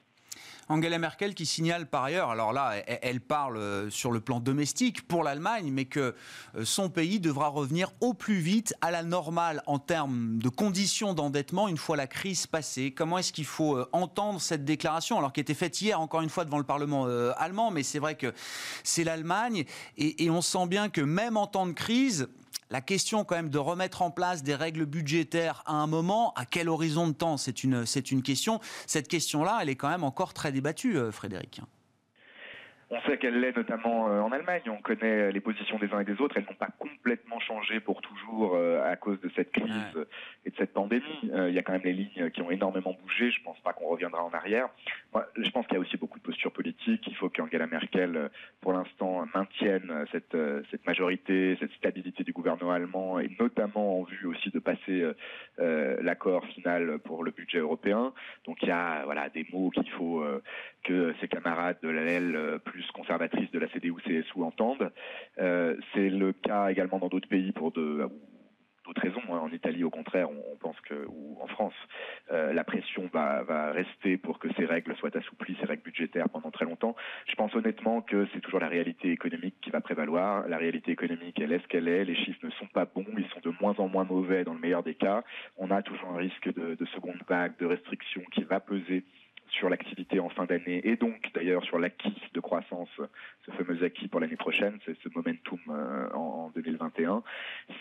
Angela 0.69 0.99
Merkel 0.99 1.33
qui 1.33 1.45
signale 1.45 1.87
par 1.87 2.03
ailleurs, 2.03 2.29
alors 2.29 2.53
là, 2.53 2.75
elle, 2.85 3.19
parle 3.19 3.57
euh, 3.57 3.89
sur 3.89 4.11
le 4.11 4.21
plan 4.21 4.39
domestique 4.39 5.05
pour 5.05 5.23
l'Allemagne, 5.23 5.69
mais 5.71 5.85
que 5.85 6.15
euh, 6.55 6.63
son 6.63 6.89
pays 6.89 7.19
devra 7.19 7.47
revenir 7.47 7.91
au 7.99 8.13
plus 8.13 8.37
vite 8.37 8.73
à 8.79 8.89
la 8.89 9.03
normale 9.03 9.63
en 9.65 9.79
termes 9.79 10.37
de 10.37 10.47
conditions 10.47 11.13
d'endettement 11.13 11.67
une 11.67 11.77
fois 11.77 11.97
la 11.97 12.07
crise 12.07 12.47
passée. 12.47 12.91
Comment 12.91 13.17
est-ce 13.17 13.33
qu'il 13.33 13.45
faut 13.45 13.75
euh, 13.75 13.89
entendre 13.91 14.39
cette 14.39 14.63
déclaration, 14.63 15.17
alors 15.17 15.33
qui 15.33 15.41
était 15.41 15.53
faite 15.53 15.81
hier 15.81 15.99
encore 15.99 16.21
une 16.21 16.29
fois 16.29 16.45
devant 16.45 16.59
le 16.59 16.63
Parlement 16.63 17.05
allemand, 17.37 17.71
mais 17.71 17.83
c'est 17.83 17.99
vrai 17.99 18.15
que 18.15 18.33
c'est 18.83 19.03
l'Allemagne, 19.03 19.65
et, 19.97 20.23
et 20.23 20.29
on 20.29 20.41
sent 20.41 20.67
bien 20.67 20.89
que 20.89 21.01
même 21.01 21.35
en 21.35 21.47
temps 21.47 21.65
de 21.65 21.73
crise, 21.73 22.29
la 22.69 22.81
question 22.81 23.23
quand 23.25 23.35
même 23.35 23.49
de 23.49 23.57
remettre 23.57 24.01
en 24.01 24.11
place 24.11 24.43
des 24.43 24.55
règles 24.55 24.85
budgétaires 24.85 25.61
à 25.65 25.73
un 25.73 25.87
moment, 25.87 26.33
à 26.35 26.45
quel 26.45 26.69
horizon 26.69 27.07
de 27.07 27.13
temps? 27.13 27.37
C'est 27.37 27.63
une, 27.63 27.85
c'est 27.85 28.11
une 28.11 28.23
question. 28.23 28.59
Cette 28.87 29.07
question-là, 29.07 29.59
elle 29.61 29.69
est 29.69 29.75
quand 29.75 29.89
même 29.89 30.03
encore 30.03 30.33
très 30.33 30.51
débattue, 30.51 30.97
euh, 30.97 31.11
Frédéric. 31.11 31.61
On 32.93 32.99
sait 33.03 33.17
qu'elle 33.17 33.39
l'est 33.39 33.55
notamment 33.55 34.09
euh, 34.09 34.19
en 34.19 34.33
Allemagne. 34.33 34.63
On 34.67 34.81
connaît 34.81 35.31
les 35.31 35.39
positions 35.39 35.79
des 35.79 35.93
uns 35.93 36.01
et 36.01 36.03
des 36.03 36.19
autres. 36.19 36.35
Elles 36.35 36.43
n'ont 36.43 36.55
pas 36.55 36.71
complètement 36.77 37.39
changé 37.39 37.79
pour 37.79 38.01
toujours 38.01 38.55
euh, 38.55 38.83
à 38.83 38.97
cause 38.97 39.17
de 39.21 39.31
cette 39.33 39.53
crise 39.53 39.97
et 40.45 40.49
de 40.49 40.55
cette 40.57 40.73
pandémie. 40.73 41.31
Euh, 41.31 41.47
il 41.47 41.55
y 41.55 41.59
a 41.59 41.63
quand 41.63 41.71
même 41.71 41.85
les 41.85 41.93
lignes 41.93 42.29
qui 42.31 42.41
ont 42.41 42.51
énormément 42.51 42.93
bougé. 43.01 43.31
Je 43.31 43.39
ne 43.39 43.45
pense 43.45 43.59
pas 43.61 43.71
qu'on 43.71 43.87
reviendra 43.87 44.21
en 44.25 44.31
arrière. 44.31 44.67
Moi, 45.13 45.25
je 45.37 45.49
pense 45.51 45.65
qu'il 45.67 45.75
y 45.75 45.77
a 45.77 45.79
aussi 45.79 45.95
beaucoup 45.95 46.19
de 46.19 46.23
postures 46.23 46.51
politiques. 46.51 47.07
Il 47.07 47.15
faut 47.15 47.29
qu'Angela 47.29 47.65
Merkel, 47.65 48.29
pour 48.59 48.73
l'instant, 48.73 49.25
maintienne 49.33 50.05
cette, 50.11 50.35
cette 50.69 50.85
majorité, 50.85 51.55
cette 51.61 51.71
stabilité 51.71 52.25
du 52.25 52.33
gouvernement 52.33 52.71
allemand, 52.71 53.19
et 53.19 53.31
notamment 53.39 54.01
en 54.01 54.03
vue 54.03 54.25
aussi 54.25 54.49
de 54.49 54.59
passer 54.59 55.05
l'accord 55.57 56.45
final 56.47 56.99
pour 56.99 57.23
le 57.23 57.31
budget 57.31 57.59
européen. 57.59 58.13
Donc 58.45 58.57
il 58.61 58.67
y 58.67 58.71
a 58.71 59.03
voilà 59.05 59.29
des 59.29 59.45
mots 59.51 59.69
qu'il 59.69 59.89
faut 59.91 60.25
que 60.83 61.13
ses 61.21 61.27
camarades 61.27 61.77
de 61.81 61.89
l'aile 61.89 62.59
plus 62.65 62.80
conservatrices 62.91 63.51
de 63.51 63.59
la 63.59 63.67
CDU-CSU 63.67 64.43
entendent. 64.43 64.91
Euh, 65.39 65.75
c'est 65.93 66.09
le 66.09 66.33
cas 66.33 66.69
également 66.69 66.99
dans 66.99 67.07
d'autres 67.07 67.29
pays 67.29 67.51
pour 67.51 67.71
d'autres 67.71 68.11
raisons. 69.01 69.21
Hein. 69.29 69.39
En 69.39 69.49
Italie, 69.49 69.83
au 69.83 69.89
contraire, 69.89 70.29
on, 70.29 70.55
pense 70.57 70.79
que, 70.81 71.05
ou 71.07 71.37
en 71.41 71.47
France, 71.47 71.73
euh, 72.31 72.53
la 72.53 72.63
pression 72.63 73.09
va, 73.13 73.71
rester 73.71 74.17
pour 74.17 74.39
que 74.39 74.47
ces 74.53 74.65
règles 74.65 74.95
soient 74.95 75.15
assouplies, 75.15 75.57
ces 75.59 75.65
règles 75.65 75.83
budgétaires 75.83 76.29
pendant 76.29 76.51
très 76.51 76.65
longtemps. 76.65 76.95
Je 77.27 77.35
pense 77.35 77.53
honnêtement 77.55 78.01
que 78.01 78.27
c'est 78.33 78.41
toujours 78.41 78.59
la 78.59 78.67
réalité 78.67 79.11
économique 79.11 79.55
qui 79.61 79.69
va 79.69 79.81
prévaloir. 79.81 80.47
La 80.47 80.57
réalité 80.57 80.91
économique, 80.91 81.39
elle 81.39 81.51
est 81.51 81.59
ce 81.59 81.67
qu'elle 81.67 81.87
est. 81.87 82.05
Les 82.05 82.15
chiffres 82.15 82.45
ne 82.45 82.51
sont 82.51 82.67
pas 82.67 82.85
bons, 82.85 83.05
ils 83.17 83.27
sont 83.29 83.39
de 83.43 83.53
moins 83.61 83.75
en 83.77 83.87
moins 83.87 84.03
mauvais 84.03 84.43
dans 84.43 84.53
le 84.53 84.59
meilleur 84.59 84.83
des 84.83 84.95
cas. 84.95 85.23
On 85.57 85.71
a 85.71 85.81
toujours 85.81 86.09
un 86.09 86.17
risque 86.17 86.53
de, 86.53 86.75
de 86.75 86.85
seconde 86.87 87.21
vague, 87.27 87.57
de 87.59 87.65
restriction 87.65 88.21
qui 88.31 88.43
va 88.43 88.59
peser 88.59 89.03
sur 89.51 89.69
l'activité 89.69 90.19
en 90.19 90.29
fin 90.29 90.45
d'année 90.45 90.81
et 90.83 90.95
donc 90.95 91.29
d'ailleurs 91.33 91.63
sur 91.63 91.77
l'acquis 91.77 92.15
de 92.33 92.39
croissance, 92.39 92.89
ce 93.45 93.51
fameux 93.51 93.83
acquis 93.83 94.07
pour 94.07 94.19
l'année 94.19 94.35
prochaine, 94.37 94.79
c'est 94.85 94.97
ce 95.03 95.09
momentum 95.13 95.59
euh, 95.69 96.09
en 96.13 96.51
2021. 96.55 97.23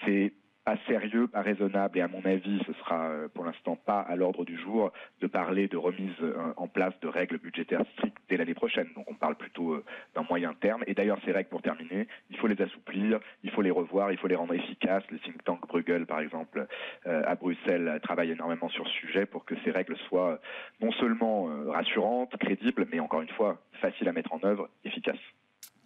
C'est 0.04 0.32
pas 0.64 0.76
sérieux, 0.86 1.26
pas 1.26 1.40
raisonnable, 1.40 1.98
et 1.98 2.02
à 2.02 2.08
mon 2.08 2.24
avis, 2.24 2.62
ce 2.66 2.72
sera 2.74 3.08
euh, 3.08 3.28
pour 3.28 3.44
l'instant 3.44 3.76
pas 3.76 4.00
à 4.00 4.14
l'ordre 4.14 4.44
du 4.44 4.58
jour 4.58 4.92
de 5.20 5.26
parler 5.26 5.68
de 5.68 5.76
remise 5.76 6.12
euh, 6.20 6.52
en 6.56 6.68
place 6.68 6.92
de 7.00 7.08
règles 7.08 7.38
budgétaires 7.38 7.84
strictes 7.94 8.18
dès 8.28 8.36
l'année 8.36 8.54
prochaine. 8.54 8.88
Donc 8.94 9.10
on 9.10 9.14
parle 9.14 9.36
plutôt 9.36 9.72
euh, 9.72 9.84
d'un 10.14 10.24
moyen 10.28 10.52
terme. 10.54 10.84
Et 10.86 10.94
d'ailleurs, 10.94 11.18
ces 11.24 11.32
règles, 11.32 11.48
pour 11.48 11.62
terminer, 11.62 12.08
il 12.28 12.36
faut 12.36 12.46
les 12.46 12.60
assouplir, 12.60 13.20
il 13.42 13.50
faut 13.50 13.62
les 13.62 13.70
revoir, 13.70 14.12
il 14.12 14.18
faut 14.18 14.26
les 14.26 14.36
rendre 14.36 14.54
efficaces. 14.54 15.04
Le 15.10 15.18
think 15.18 15.42
tank 15.44 15.66
Bruegel, 15.66 16.06
par 16.06 16.20
exemple, 16.20 16.66
à 17.04 17.34
Bruxelles, 17.34 18.00
travaille 18.02 18.30
énormément 18.30 18.68
sur 18.68 18.86
ce 18.86 18.92
sujet 18.92 19.26
pour 19.26 19.44
que 19.44 19.54
ces 19.64 19.70
règles 19.70 19.96
soient 20.08 20.40
non 20.80 20.92
seulement 20.92 21.48
rassurantes, 21.68 22.36
crédibles, 22.38 22.86
mais 22.92 23.00
encore 23.00 23.22
une 23.22 23.28
fois, 23.28 23.60
faciles 23.80 24.08
à 24.08 24.12
mettre 24.12 24.32
en 24.32 24.40
œuvre, 24.44 24.68
efficaces. 24.84 25.16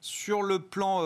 Sur 0.00 0.42
le 0.42 0.58
plan 0.58 1.00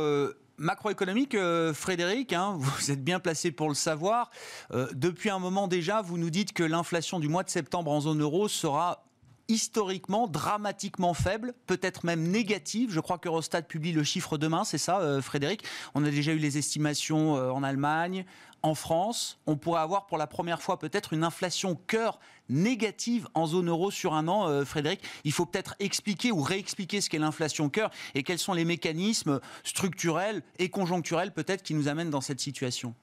macroéconomique, 0.58 1.34
euh, 1.34 1.72
Frédéric, 1.72 2.32
hein, 2.32 2.56
vous 2.58 2.90
êtes 2.90 3.02
bien 3.02 3.20
placé 3.20 3.50
pour 3.50 3.68
le 3.68 3.74
savoir. 3.74 4.30
Euh, 4.72 4.88
depuis 4.92 5.30
un 5.30 5.38
moment 5.38 5.68
déjà, 5.68 6.02
vous 6.02 6.18
nous 6.18 6.30
dites 6.30 6.52
que 6.52 6.62
l'inflation 6.62 7.20
du 7.20 7.28
mois 7.28 7.44
de 7.44 7.50
septembre 7.50 7.90
en 7.90 8.00
zone 8.00 8.20
euro 8.20 8.48
sera 8.48 9.04
historiquement 9.50 10.28
dramatiquement 10.28 11.14
faible, 11.14 11.54
peut-être 11.66 12.04
même 12.04 12.22
négative. 12.28 12.92
Je 12.92 13.00
crois 13.00 13.16
que 13.16 13.28
Eurostat 13.28 13.62
publie 13.62 13.92
le 13.92 14.02
chiffre 14.02 14.36
demain, 14.36 14.64
c'est 14.64 14.76
ça, 14.76 15.00
euh, 15.00 15.22
Frédéric? 15.22 15.64
On 15.94 16.04
a 16.04 16.10
déjà 16.10 16.32
eu 16.32 16.38
les 16.38 16.58
estimations 16.58 17.32
en 17.32 17.62
Allemagne, 17.62 18.26
en 18.62 18.74
France, 18.74 19.38
on 19.46 19.56
pourrait 19.56 19.80
avoir 19.80 20.06
pour 20.06 20.18
la 20.18 20.26
première 20.26 20.62
fois 20.62 20.78
peut-être 20.78 21.12
une 21.12 21.24
inflation 21.24 21.74
cœur 21.86 22.18
négative 22.48 23.28
en 23.34 23.46
zone 23.46 23.68
euro 23.68 23.90
sur 23.90 24.14
un 24.14 24.28
an, 24.28 24.48
euh, 24.48 24.64
Frédéric. 24.64 25.00
Il 25.24 25.32
faut 25.32 25.46
peut-être 25.46 25.74
expliquer 25.78 26.32
ou 26.32 26.40
réexpliquer 26.40 27.00
ce 27.00 27.10
qu'est 27.10 27.18
l'inflation 27.18 27.68
cœur 27.68 27.90
et 28.14 28.22
quels 28.22 28.38
sont 28.38 28.54
les 28.54 28.64
mécanismes 28.64 29.40
structurels 29.64 30.42
et 30.58 30.70
conjoncturels 30.70 31.32
peut-être 31.32 31.62
qui 31.62 31.74
nous 31.74 31.88
amènent 31.88 32.10
dans 32.10 32.20
cette 32.20 32.40
situation. 32.40 32.94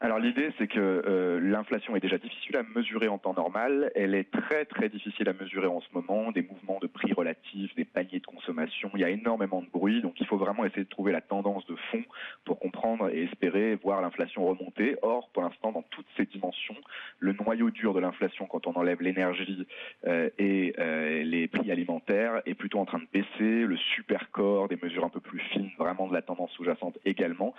Alors 0.00 0.20
l'idée, 0.20 0.52
c'est 0.58 0.68
que 0.68 0.78
euh, 0.78 1.40
l'inflation 1.40 1.96
est 1.96 2.00
déjà 2.00 2.18
difficile 2.18 2.56
à 2.56 2.62
mesurer 2.62 3.08
en 3.08 3.18
temps 3.18 3.34
normal. 3.34 3.90
Elle 3.96 4.14
est 4.14 4.30
très 4.30 4.64
très 4.64 4.88
difficile 4.88 5.28
à 5.28 5.32
mesurer 5.32 5.66
en 5.66 5.80
ce 5.80 5.88
moment. 5.92 6.30
Des 6.30 6.42
mouvements 6.42 6.78
de 6.80 6.86
prix 6.86 7.12
relatifs, 7.12 7.74
des 7.74 7.84
paniers 7.84 8.20
de 8.20 8.26
consommation. 8.26 8.92
Il 8.94 9.00
y 9.00 9.04
a 9.04 9.10
énormément 9.10 9.60
de 9.60 9.66
bruit, 9.66 10.00
donc 10.00 10.20
il 10.20 10.26
faut 10.26 10.36
vraiment 10.36 10.64
essayer 10.64 10.84
de 10.84 10.88
trouver 10.88 11.10
la 11.10 11.20
tendance 11.20 11.66
de 11.66 11.74
fond 11.90 12.04
pour 12.44 12.60
comprendre 12.60 13.08
et 13.08 13.24
espérer 13.24 13.74
voir 13.74 14.00
l'inflation 14.00 14.46
remonter. 14.46 14.94
Or, 15.02 15.30
pour 15.30 15.42
l'instant, 15.42 15.72
dans 15.72 15.82
toutes 15.82 16.06
ces 16.16 16.26
dimensions, 16.26 16.76
le 17.18 17.32
noyau 17.32 17.70
dur 17.70 17.92
de 17.92 17.98
l'inflation, 17.98 18.46
quand 18.46 18.68
on 18.68 18.74
enlève 18.74 19.02
l'énergie 19.02 19.66
euh, 20.06 20.30
et 20.38 20.74
euh, 20.78 21.24
les 21.24 21.48
prix 21.48 21.72
alimentaires, 21.72 22.40
est 22.46 22.54
plutôt 22.54 22.78
en 22.78 22.84
train 22.84 23.00
de 23.00 23.08
baisser. 23.12 23.66
Le 23.66 23.76
supercore, 23.76 24.68
des 24.68 24.78
mesures 24.80 25.04
un 25.04 25.08
peu 25.10 25.20
plus 25.20 25.40
fines, 25.40 25.72
vraiment 25.76 26.06
de 26.06 26.14
la 26.14 26.22
tendance 26.22 26.52
sous-jacente 26.52 26.96
également. 27.04 27.52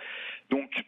Donc 0.48 0.86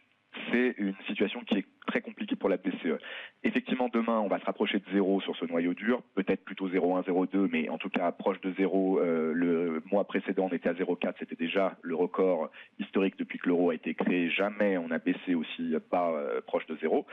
c'est 0.51 0.75
une 0.77 0.95
situation 1.07 1.41
qui 1.41 1.59
est 1.59 1.65
très 1.87 2.01
compliquée 2.01 2.35
pour 2.35 2.49
la 2.49 2.57
BCE. 2.57 2.97
Effectivement, 3.43 3.89
demain, 3.93 4.19
on 4.19 4.27
va 4.27 4.39
se 4.39 4.45
rapprocher 4.45 4.79
de 4.79 4.85
zéro 4.93 5.21
sur 5.21 5.35
ce 5.35 5.45
noyau 5.45 5.73
dur, 5.73 6.01
peut-être 6.15 6.43
plutôt 6.43 6.69
0,1, 6.69 7.03
0,2, 7.05 7.49
mais 7.51 7.69
en 7.69 7.77
tout 7.77 7.89
cas 7.89 8.11
proche 8.11 8.39
de 8.41 8.53
zéro. 8.57 8.99
Euh, 8.99 9.33
le 9.33 9.83
mois 9.91 10.05
précédent, 10.05 10.47
on 10.51 10.55
était 10.55 10.69
à 10.69 10.73
0,4, 10.73 11.13
c'était 11.19 11.35
déjà 11.35 11.77
le 11.81 11.95
record 11.95 12.49
historique 12.79 13.17
depuis 13.17 13.39
que 13.39 13.47
l'euro 13.47 13.69
a 13.69 13.75
été 13.75 13.93
créé. 13.93 14.29
Jamais 14.29 14.77
on 14.77 14.91
a 14.91 14.97
baissé 14.97 15.35
aussi 15.35 15.75
pas 15.89 16.11
euh, 16.11 16.41
proche 16.41 16.65
de 16.67 16.77
zéro. 16.77 17.05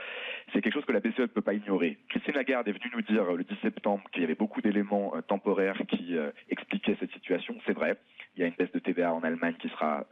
C'est 0.53 0.61
quelque 0.61 0.73
chose 0.73 0.85
que 0.85 0.93
la 0.93 0.99
BCE 0.99 1.19
ne 1.19 1.25
peut 1.25 1.41
pas 1.41 1.53
ignorer. 1.53 1.97
Christine 2.09 2.35
Lagarde 2.35 2.67
est 2.67 2.73
venue 2.73 2.91
nous 2.93 3.01
dire 3.01 3.31
le 3.33 3.43
10 3.43 3.55
septembre 3.61 4.03
qu'il 4.11 4.21
y 4.21 4.25
avait 4.25 4.35
beaucoup 4.35 4.61
d'éléments 4.61 5.13
euh, 5.15 5.21
temporaires 5.21 5.77
qui 5.87 6.15
expliquaient 6.49 6.97
cette 6.99 7.11
situation. 7.11 7.55
C'est 7.65 7.73
vrai. 7.73 7.97
Il 8.35 8.41
y 8.41 8.43
a 8.43 8.47
une 8.47 8.55
baisse 8.55 8.71
de 8.71 8.79
TVA 8.79 9.13
en 9.13 9.21
Allemagne 9.23 9.55
qui 9.59 9.67
sera 9.69 10.05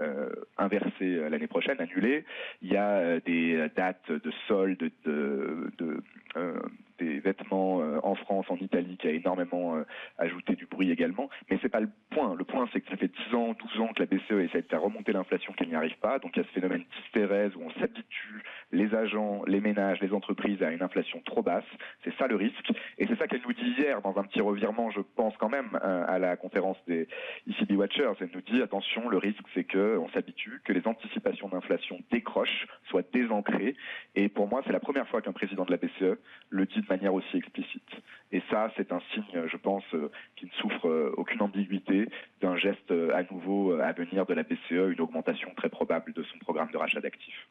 inversée 0.58 1.30
l'année 1.30 1.48
prochaine, 1.48 1.80
annulée. 1.80 2.26
Il 2.62 2.72
y 2.72 2.78
a 2.78 3.20
des 3.22 3.70
dates 3.76 4.12
de 4.12 4.32
solde 4.48 4.92
de, 5.06 5.72
de 5.78 6.04
euh, 6.36 6.60
des 7.00 7.20
vêtements 7.20 7.82
euh, 7.82 8.00
en 8.03 8.15
France, 8.15 8.46
en 8.50 8.58
Italie, 8.58 8.98
qui 8.98 9.08
a 9.08 9.12
énormément 9.12 9.75
euh, 9.75 9.84
ajouté 10.18 10.56
du 10.56 10.65
bruit 10.65 10.91
également. 10.91 11.29
Mais 11.50 11.58
c'est 11.62 11.70
pas 11.70 11.79
le 11.79 11.89
point. 12.10 12.36
Le 12.36 12.44
point, 12.44 12.68
c'est 12.72 12.82
que 12.82 12.89
ça 12.89 12.98
fait 12.98 13.12
10 13.29 13.36
ans, 13.36 13.56
12 13.74 13.82
ans 13.82 13.89
que 13.94 14.03
la 14.03 14.06
BCE 14.06 14.50
essaie 14.50 14.62
de 14.62 14.68
faire 14.68 14.82
remonter 14.82 15.12
l'inflation 15.12 15.53
qu'elle 15.53 15.70
n'y 15.70 15.75
arrive 15.75 15.98
pas. 16.00 16.20
Donc 16.20 16.36
il 16.36 16.39
y 16.39 16.44
a 16.44 16.48
ce 16.48 16.53
phénomène 16.53 16.84
d'hystérèse 16.96 17.56
où 17.56 17.62
on 17.63 17.72
s'habitue, 17.79 18.44
les 18.72 18.94
agents, 18.94 19.44
les 19.48 19.62
ménages, 19.62 20.00
les 20.01 20.13
entreprises, 20.13 20.62
à 20.62 20.72
une 20.72 20.84
inflation 20.84 21.22
trop 21.25 21.41
basse. 21.41 21.63
C'est 22.03 22.15
ça 22.18 22.27
le 22.27 22.36
risque. 22.36 22.72
Et 22.98 23.08
c'est 23.08 23.18
ça 23.18 23.27
qu'elle 23.27 23.41
nous 23.46 23.53
dit 23.53 23.75
hier 23.77 24.01
dans 24.01 24.18
un 24.18 24.24
petit 24.24 24.41
revirement, 24.41 24.91
je 24.91 25.01
pense 25.01 25.36
quand 25.38 25.50
même, 25.50 25.79
à 25.82 26.20
la 26.20 26.36
conférence 26.38 26.77
des 26.88 27.08
ECB 27.48 27.77
Watchers. 27.77 28.12
Elle 28.20 28.29
nous 28.34 28.41
dit, 28.41 28.62
attention, 28.62 29.10
le 29.10 29.18
risque, 29.18 29.46
c'est 29.53 29.63
qu'on 29.63 30.10
s'habitue, 30.10 30.62
que 30.63 30.74
les 30.74 30.86
anticipations 30.88 31.50
d'inflation 31.50 32.00
décrochent, 32.12 32.68
soient 32.89 33.03
désancrées. 33.13 33.75
Et 34.15 34.29
pour 34.29 34.48
moi, 34.48 34.62
c'est 34.65 34.74
la 34.74 34.79
première 34.79 35.08
fois 35.08 35.22
qu'un 35.22 35.32
président 35.32 35.65
de 35.65 35.72
la 35.72 35.77
BCE 35.77 36.18
le 36.50 36.65
dit 36.65 36.82
manière 36.89 37.13
aussi 37.13 37.38
explicite. 37.38 37.89
Et 38.31 38.41
ça, 38.50 38.72
c'est 38.77 38.91
un 38.91 39.01
signe, 39.13 39.48
je 39.51 39.58
pense, 39.58 39.84
euh, 39.93 40.12
qui 40.36 40.46
ne 40.46 40.51
souffre 40.51 40.88
euh, 40.88 41.13
aucune 41.17 41.41
ambiguïté 41.41 42.10
d'un 42.41 42.58
geste 42.58 42.91
euh, 42.91 43.15
à 43.15 43.24
nouveau 43.31 43.74
à 43.74 43.91
venir 43.93 44.25
de 44.25 44.34
la 44.34 44.43
BCE, 44.43 44.91
une 44.91 45.01
augmentation 45.01 45.50
très 45.55 45.69
probable 45.69 46.13
de 46.13 46.24
son 46.24 46.38
programme 46.39 46.69
de 46.72 46.77
rachat 46.77 47.01
d'actifs 47.01 47.48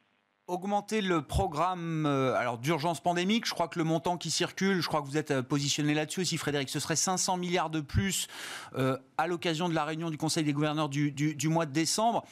augmenter 0.47 1.02
le 1.02 1.21
programme 1.21 2.07
alors 2.07 2.57
d'urgence 2.57 3.02
pandémique. 3.02 3.45
Je 3.45 3.52
crois 3.52 3.68
que 3.68 3.78
le 3.78 3.85
montant 3.85 4.16
qui 4.16 4.30
circule, 4.30 4.80
je 4.80 4.88
crois 4.88 5.02
que 5.02 5.07
vous 5.07 5.18
êtes 5.18 5.42
positionné 5.42 5.92
là-dessus 5.92 6.23
aussi, 6.23 6.38
Frédéric. 6.38 6.71
Ce 6.71 6.80
serait 6.80 6.97
500 6.97 7.37
milliards 7.37 7.68
de 7.68 7.83
plus 7.83 8.28
à 8.75 9.26
l'occasion 9.26 9.68
de 9.68 9.75
la 9.75 9.85
réunion 9.85 10.09
du 10.09 10.16
Conseil 10.16 10.45
des 10.45 10.54
gouverneurs 10.54 10.88
du, 10.88 11.12
du 11.12 11.49
mois 11.50 11.66
de 11.66 11.73
décembre. 11.73 12.25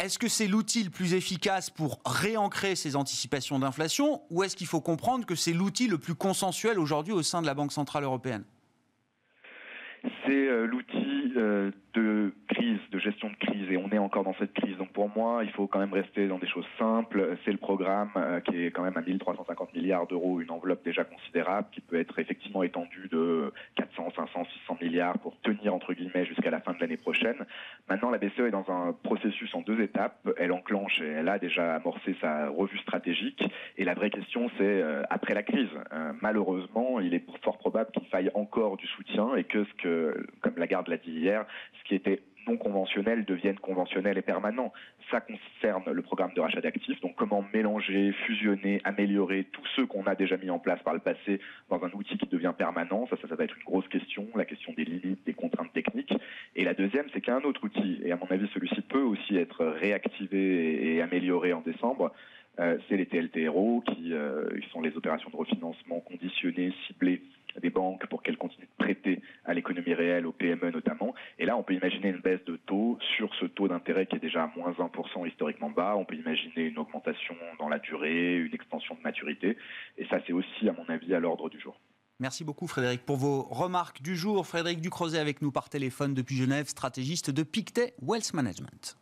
Est-ce 0.00 0.18
que 0.18 0.28
c'est 0.28 0.48
l'outil 0.48 0.82
le 0.82 0.90
plus 0.90 1.14
efficace 1.14 1.70
pour 1.70 2.00
réancrer 2.04 2.74
ces 2.74 2.96
anticipations 2.96 3.58
d'inflation 3.58 4.22
ou 4.30 4.42
est-ce 4.42 4.56
qu'il 4.56 4.66
faut 4.66 4.80
comprendre 4.80 5.24
que 5.24 5.36
c'est 5.36 5.52
l'outil 5.52 5.86
le 5.86 5.98
plus 5.98 6.16
consensuel 6.16 6.78
aujourd'hui 6.78 7.12
au 7.12 7.22
sein 7.22 7.40
de 7.40 7.46
la 7.46 7.54
Banque 7.54 7.72
Centrale 7.72 8.02
Européenne? 8.02 8.44
Euh, 10.34 10.66
l'outil 10.66 11.32
euh, 11.36 11.70
de 11.94 12.32
crise, 12.48 12.80
de 12.90 12.98
gestion 12.98 13.28
de 13.28 13.36
crise, 13.36 13.70
et 13.70 13.76
on 13.76 13.88
est 13.90 13.98
encore 13.98 14.24
dans 14.24 14.34
cette 14.34 14.52
crise. 14.52 14.76
Donc 14.78 14.92
pour 14.92 15.08
moi, 15.14 15.44
il 15.44 15.50
faut 15.50 15.66
quand 15.66 15.78
même 15.78 15.92
rester 15.92 16.26
dans 16.26 16.38
des 16.38 16.48
choses 16.48 16.66
simples. 16.78 17.36
C'est 17.44 17.52
le 17.52 17.58
programme 17.58 18.10
euh, 18.16 18.40
qui 18.40 18.64
est 18.64 18.70
quand 18.70 18.82
même 18.82 18.96
à 18.96 19.00
1350 19.00 19.74
milliards 19.74 20.06
d'euros, 20.06 20.40
une 20.40 20.50
enveloppe 20.50 20.84
déjà 20.84 21.04
considérable 21.04 21.68
qui 21.72 21.80
peut 21.80 21.98
être 21.98 22.18
effectivement 22.18 22.62
étendue 22.62 23.08
de 23.12 23.52
400, 23.76 24.12
500, 24.16 24.44
600 24.66 24.78
milliards 24.82 25.18
pour 25.18 25.38
tenir 25.40 25.72
entre 25.72 25.92
guillemets 25.94 26.26
jusqu'à 26.26 26.50
la 26.50 26.60
fin 26.60 26.72
de 26.72 26.78
l'année 26.80 26.96
prochaine. 26.96 27.46
Maintenant, 27.88 28.10
la 28.10 28.18
BCE 28.18 28.40
est 28.40 28.50
dans 28.50 28.68
un 28.68 28.92
processus 29.04 29.54
en 29.54 29.60
deux 29.60 29.80
étapes. 29.80 30.28
Elle 30.36 30.52
enclenche 30.52 31.00
et 31.00 31.06
elle 31.06 31.28
a 31.28 31.38
déjà 31.38 31.76
amorcé 31.76 32.16
sa 32.20 32.48
revue 32.48 32.78
stratégique. 32.78 33.44
Et 33.78 33.84
la 33.84 33.94
vraie 33.94 34.10
question, 34.10 34.50
c'est 34.58 34.82
après 35.10 35.34
la 35.34 35.42
crise. 35.42 35.68
Euh, 35.92 36.12
malheureusement, 36.20 37.00
il 37.00 37.14
est 37.14 37.24
fort 37.42 37.58
probable 37.58 37.90
qu'il 37.92 38.06
faille 38.06 38.30
encore 38.34 38.76
du 38.76 38.86
soutien 38.86 39.34
et 39.36 39.44
que 39.44 39.64
ce 39.64 39.74
que, 39.74 40.23
comme 40.40 40.54
Lagarde 40.56 40.88
l'a 40.88 40.96
dit 40.96 41.12
hier, 41.12 41.44
ce 41.78 41.88
qui 41.88 41.94
était 41.94 42.22
non 42.46 42.56
conventionnels 42.56 43.24
deviennent 43.24 43.58
conventionnels 43.58 44.18
et 44.18 44.22
permanents. 44.22 44.72
Ça 45.10 45.20
concerne 45.20 45.90
le 45.90 46.02
programme 46.02 46.32
de 46.34 46.40
rachat 46.40 46.60
d'actifs, 46.60 47.00
donc 47.00 47.14
comment 47.16 47.44
mélanger, 47.52 48.12
fusionner, 48.26 48.80
améliorer 48.84 49.44
tous 49.52 49.66
ceux 49.76 49.86
qu'on 49.86 50.04
a 50.04 50.14
déjà 50.14 50.36
mis 50.36 50.50
en 50.50 50.58
place 50.58 50.82
par 50.82 50.94
le 50.94 51.00
passé 51.00 51.40
dans 51.70 51.82
un 51.82 51.90
outil 51.92 52.18
qui 52.18 52.26
devient 52.26 52.52
permanent. 52.56 53.06
Ça, 53.08 53.16
ça, 53.20 53.28
ça 53.28 53.34
va 53.34 53.44
être 53.44 53.56
une 53.56 53.64
grosse 53.64 53.88
question, 53.88 54.26
la 54.34 54.44
question 54.44 54.72
des 54.76 54.84
limites, 54.84 55.24
des 55.24 55.34
contraintes 55.34 55.72
techniques. 55.72 56.14
Et 56.56 56.64
la 56.64 56.74
deuxième, 56.74 57.06
c'est 57.12 57.20
qu'il 57.20 57.32
y 57.32 57.36
a 57.36 57.38
un 57.38 57.44
autre 57.44 57.64
outil, 57.64 58.00
et 58.04 58.12
à 58.12 58.16
mon 58.16 58.26
avis, 58.30 58.48
celui-ci 58.54 58.80
peut 58.82 59.02
aussi 59.02 59.36
être 59.36 59.64
réactivé 59.64 60.94
et 60.94 61.02
amélioré 61.02 61.52
en 61.52 61.60
décembre. 61.60 62.12
Euh, 62.60 62.78
c'est 62.88 62.96
les 62.96 63.06
TLTRO, 63.06 63.82
qui 63.86 64.12
euh, 64.12 64.48
sont 64.72 64.80
les 64.80 64.96
opérations 64.96 65.30
de 65.30 65.36
refinancement 65.36 66.00
conditionnées, 66.00 66.72
ciblées 66.86 67.22
des 67.60 67.70
banques 67.70 68.06
pour 68.06 68.22
qu'elles 68.22 68.36
continuent 68.36 68.66
de 68.66 68.84
prêter 68.84 69.20
à 69.44 69.54
l'économie 69.54 69.94
réelle, 69.94 70.26
aux 70.26 70.32
PME 70.32 70.70
notamment. 70.70 71.14
Et 71.38 71.46
là, 71.46 71.56
on 71.56 71.62
peut 71.62 71.74
imaginer 71.74 72.08
une 72.08 72.20
baisse 72.20 72.44
de 72.46 72.56
taux 72.56 72.98
sur 73.16 73.32
ce 73.36 73.46
taux 73.46 73.68
d'intérêt 73.68 74.06
qui 74.06 74.16
est 74.16 74.20
déjà 74.20 74.44
à 74.44 74.52
moins 74.56 74.72
1% 74.72 75.28
historiquement 75.28 75.70
bas. 75.70 75.94
On 75.96 76.04
peut 76.04 76.16
imaginer 76.16 76.64
une 76.64 76.78
augmentation 76.78 77.36
dans 77.58 77.68
la 77.68 77.78
durée, 77.78 78.38
une 78.38 78.54
extension 78.54 78.94
de 78.94 79.00
maturité. 79.02 79.56
Et 79.98 80.06
ça, 80.06 80.18
c'est 80.26 80.32
aussi, 80.32 80.68
à 80.68 80.72
mon 80.72 80.84
avis, 80.88 81.14
à 81.14 81.20
l'ordre 81.20 81.48
du 81.48 81.60
jour. 81.60 81.78
Merci 82.20 82.44
beaucoup 82.44 82.68
Frédéric 82.68 83.04
pour 83.04 83.16
vos 83.16 83.42
remarques 83.42 84.00
du 84.00 84.14
jour. 84.14 84.46
Frédéric 84.46 84.80
Ducrozet 84.80 85.18
avec 85.18 85.42
nous 85.42 85.50
par 85.50 85.68
téléphone 85.68 86.14
depuis 86.14 86.36
Genève, 86.36 86.66
stratégiste 86.66 87.30
de 87.30 87.42
Pictet 87.42 87.94
Wealth 88.00 88.32
Management. 88.34 88.96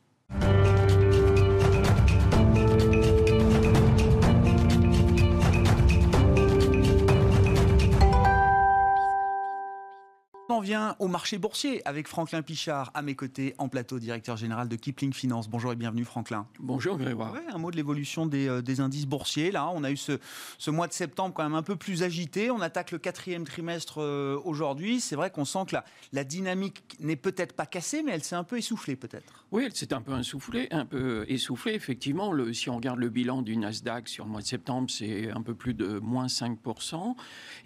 Vient 10.63 10.97
au 11.01 11.09
marché 11.09 11.39
boursier 11.39 11.87
avec 11.87 12.09
Franklin 12.09 12.41
Pichard 12.41 12.91
à 12.95 13.03
mes 13.03 13.15
côtés 13.15 13.55
en 13.59 13.69
plateau, 13.69 13.99
directeur 13.99 14.37
général 14.37 14.69
de 14.69 14.77
Kipling 14.77 15.13
Finance. 15.13 15.49
Bonjour 15.49 15.73
et 15.73 15.77
bienvenue 15.77 16.05
Franklin. 16.05 16.47
Bonjour 16.61 16.97
Grégoire. 16.97 17.35
un 17.53 17.59
mot 17.59 17.71
de 17.71 17.77
l'évolution 17.77 18.27
des, 18.27 18.49
euh, 18.49 18.63
des, 18.63 18.81
indices 18.81 19.07
boursiers. 19.07 19.51
Là, 19.51 19.69
on 19.75 19.83
a 19.83 19.91
eu 19.91 19.97
ce, 19.97 20.19
ce, 20.59 20.71
mois 20.71 20.87
de 20.87 20.93
septembre 20.93 21.35
quand 21.35 21.43
même 21.43 21.57
un 21.57 21.65
peu 21.65 21.77
plus 21.77 22.05
agité. 22.05 22.51
On 22.51 22.61
attaque 22.61 22.93
le 22.93 22.99
quatrième 22.99 23.45
trimestre 23.45 24.01
euh, 24.01 24.41
aujourd'hui. 24.45 25.01
C'est 25.01 25.17
vrai 25.17 25.31
qu'on 25.31 25.45
sent 25.45 25.65
que 25.67 25.75
la, 25.75 25.85
la 26.13 26.23
dynamique 26.23 26.83
n'est 27.01 27.17
peut-être 27.17 27.55
pas 27.55 27.67
cassée, 27.67 28.03
mais 28.03 28.13
elle 28.13 28.23
s'est 28.23 28.37
un 28.37 28.45
peu 28.45 28.57
essoufflée 28.57 28.95
peut-être. 28.95 29.45
Oui, 29.51 29.65
elle 29.67 29.75
s'est 29.75 29.93
un 29.93 30.01
peu 30.01 30.19
essoufflée, 30.19 30.69
un 30.71 30.87
peu 30.87 31.27
essoufflée. 31.29 31.75
Effectivement, 31.75 32.33
le, 32.33 32.55
si 32.55 32.71
on 32.71 32.77
regarde 32.77 32.99
le 33.01 33.11
bilan 33.11 33.43
du 33.43 33.57
Nasdaq 33.57 34.09
sur 34.09 34.25
le 34.25 34.31
mois 34.31 34.41
de 34.41 34.47
septembre, 34.47 34.89
c'est 34.89 35.31
un 35.31 35.43
peu 35.43 35.55
plus 35.55 35.75
de 35.75 35.99
moins 35.99 36.27
5%. 36.27 37.15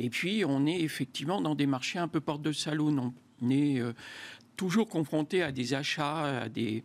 Et 0.01 0.11
puis, 0.11 0.45
on 0.45 0.67
est 0.67 0.81
effectivement 0.81 1.41
dans 1.41 1.55
des 1.55 1.67
marchés 1.67 1.99
un 1.99 2.09
peu 2.09 2.21
porte 2.21 2.43
de 2.43 2.53
on 2.89 3.51
est 3.51 3.81
euh, 3.81 3.93
toujours 4.57 4.89
confronté 4.89 5.43
à 5.43 5.53
des 5.53 5.75
achats, 5.75 6.43
à 6.43 6.49
des, 6.49 6.85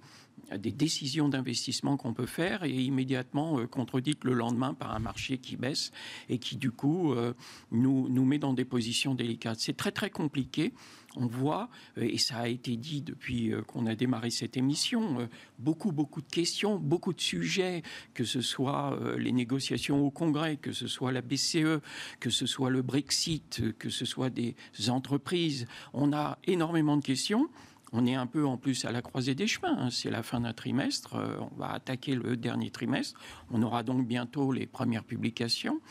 des 0.57 0.71
décisions 0.71 1.29
d'investissement 1.29 1.97
qu'on 1.97 2.13
peut 2.13 2.25
faire 2.25 2.63
et 2.63 2.71
immédiatement 2.71 3.59
euh, 3.59 3.67
contredites 3.67 4.23
le 4.23 4.33
lendemain 4.33 4.73
par 4.73 4.93
un 4.93 4.99
marché 4.99 5.37
qui 5.37 5.55
baisse 5.55 5.91
et 6.29 6.37
qui 6.37 6.57
du 6.57 6.71
coup 6.71 7.13
euh, 7.13 7.33
nous, 7.71 8.09
nous 8.09 8.25
met 8.25 8.39
dans 8.39 8.53
des 8.53 8.65
positions 8.65 9.15
délicates. 9.15 9.59
C'est 9.59 9.77
très 9.77 9.91
très 9.91 10.09
compliqué. 10.09 10.73
On 11.17 11.25
voit, 11.25 11.69
euh, 11.97 12.03
et 12.03 12.17
ça 12.17 12.37
a 12.37 12.47
été 12.47 12.77
dit 12.77 13.01
depuis 13.01 13.51
qu'on 13.67 13.85
a 13.85 13.95
démarré 13.95 14.29
cette 14.29 14.55
émission, 14.57 15.27
beaucoup 15.59 15.91
beaucoup 15.91 16.21
de 16.21 16.29
questions, 16.29 16.77
beaucoup 16.77 17.13
de 17.13 17.21
sujets, 17.21 17.83
que 18.13 18.23
ce 18.23 18.41
soit 18.41 18.97
les 19.17 19.31
négociations 19.31 20.05
au 20.05 20.09
Congrès, 20.09 20.57
que 20.57 20.71
ce 20.71 20.87
soit 20.87 21.11
la 21.11 21.21
BCE, 21.21 21.81
que 22.19 22.29
ce 22.29 22.45
soit 22.45 22.69
le 22.69 22.81
Brexit, 22.81 23.77
que 23.77 23.89
ce 23.89 24.05
soit 24.05 24.29
des 24.29 24.55
entreprises. 24.87 25.67
On 25.93 26.13
a 26.13 26.37
énormément 26.45 26.97
de 26.97 27.03
questions. 27.03 27.49
On 27.93 28.05
est 28.05 28.15
un 28.15 28.27
peu 28.27 28.45
en 28.45 28.57
plus 28.57 28.85
à 28.85 28.91
la 28.91 29.01
croisée 29.01 29.35
des 29.35 29.47
chemins. 29.47 29.75
Hein. 29.77 29.89
C'est 29.91 30.09
la 30.09 30.23
fin 30.23 30.41
d'un 30.41 30.53
trimestre. 30.53 31.15
Euh, 31.15 31.37
on 31.39 31.55
va 31.55 31.71
attaquer 31.71 32.15
le 32.15 32.37
dernier 32.37 32.69
trimestre. 32.69 33.19
On 33.51 33.61
aura 33.61 33.83
donc 33.83 34.07
bientôt 34.07 34.51
les 34.51 34.65
premières 34.65 35.03
publications. 35.03 35.81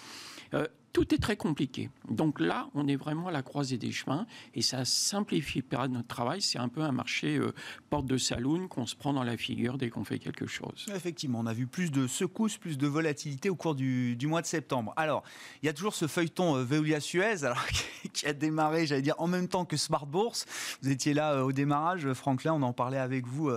Euh, 0.90 1.00
tout 1.00 1.14
est 1.14 1.18
très 1.18 1.37
compliqué. 1.37 1.90
Donc 2.09 2.40
là, 2.40 2.68
on 2.74 2.88
est 2.88 2.96
vraiment 2.96 3.29
à 3.29 3.31
la 3.31 3.42
croisée 3.42 3.79
des 3.79 3.92
chemins 3.92 4.26
et 4.55 4.62
ça 4.62 4.85
simplifie 4.85 5.62
pas 5.62 5.88
notre 5.88 6.09
travail. 6.09 6.42
C'est 6.42 6.59
un 6.59 6.68
peu 6.68 6.83
un 6.83 6.92
marché 6.92 7.37
euh, 7.37 7.53
porte 7.88 8.07
de 8.07 8.16
saloon 8.16 8.68
qu'on 8.68 8.87
se 8.87 8.96
prend 8.96 9.12
dans 9.12 9.22
la 9.22 9.37
figure 9.37 9.79
dès 9.79 9.90
qu'on 9.90 10.05
fait 10.05 10.18
quelque 10.18 10.46
chose. 10.46 10.87
Effectivement, 10.94 11.40
on 11.40 11.46
a 11.46 11.53
vu 11.53 11.66
plus 11.66 11.90
de 11.90 12.07
secousses, 12.07 12.57
plus 12.57 12.79
de 12.79 12.87
volatilité 12.87 13.50
au 13.50 13.57
cours 13.57 13.74
du, 13.74 14.16
mois 14.24 14.42
de 14.42 14.46
septembre. 14.46 14.92
Alors, 14.96 15.22
il 15.62 15.66
y 15.66 15.68
a 15.68 15.72
toujours 15.72 15.94
ce 15.94 16.07
feuilleton 16.07 16.57
euh, 16.57 16.64
Veolia-Suez 16.64 17.48
qui 18.12 18.26
a 18.26 18.33
démarré, 18.33 18.87
j'allais 18.87 19.03
dire, 19.03 19.14
en 19.18 19.26
même 19.26 19.48
temps 19.48 19.64
que 19.64 19.76
Smart 19.76 20.07
Bourse. 20.07 20.46
Vous 20.83 20.90
étiez 20.90 21.14
là 21.14 21.35
euh, 21.35 21.42
au 21.42 21.53
démarrage, 21.53 22.12
Franklin, 22.12 22.55
on 22.55 22.62
en 22.62 22.72
parlait 22.72 22.98
avec 22.98 23.26
vous 23.26 23.50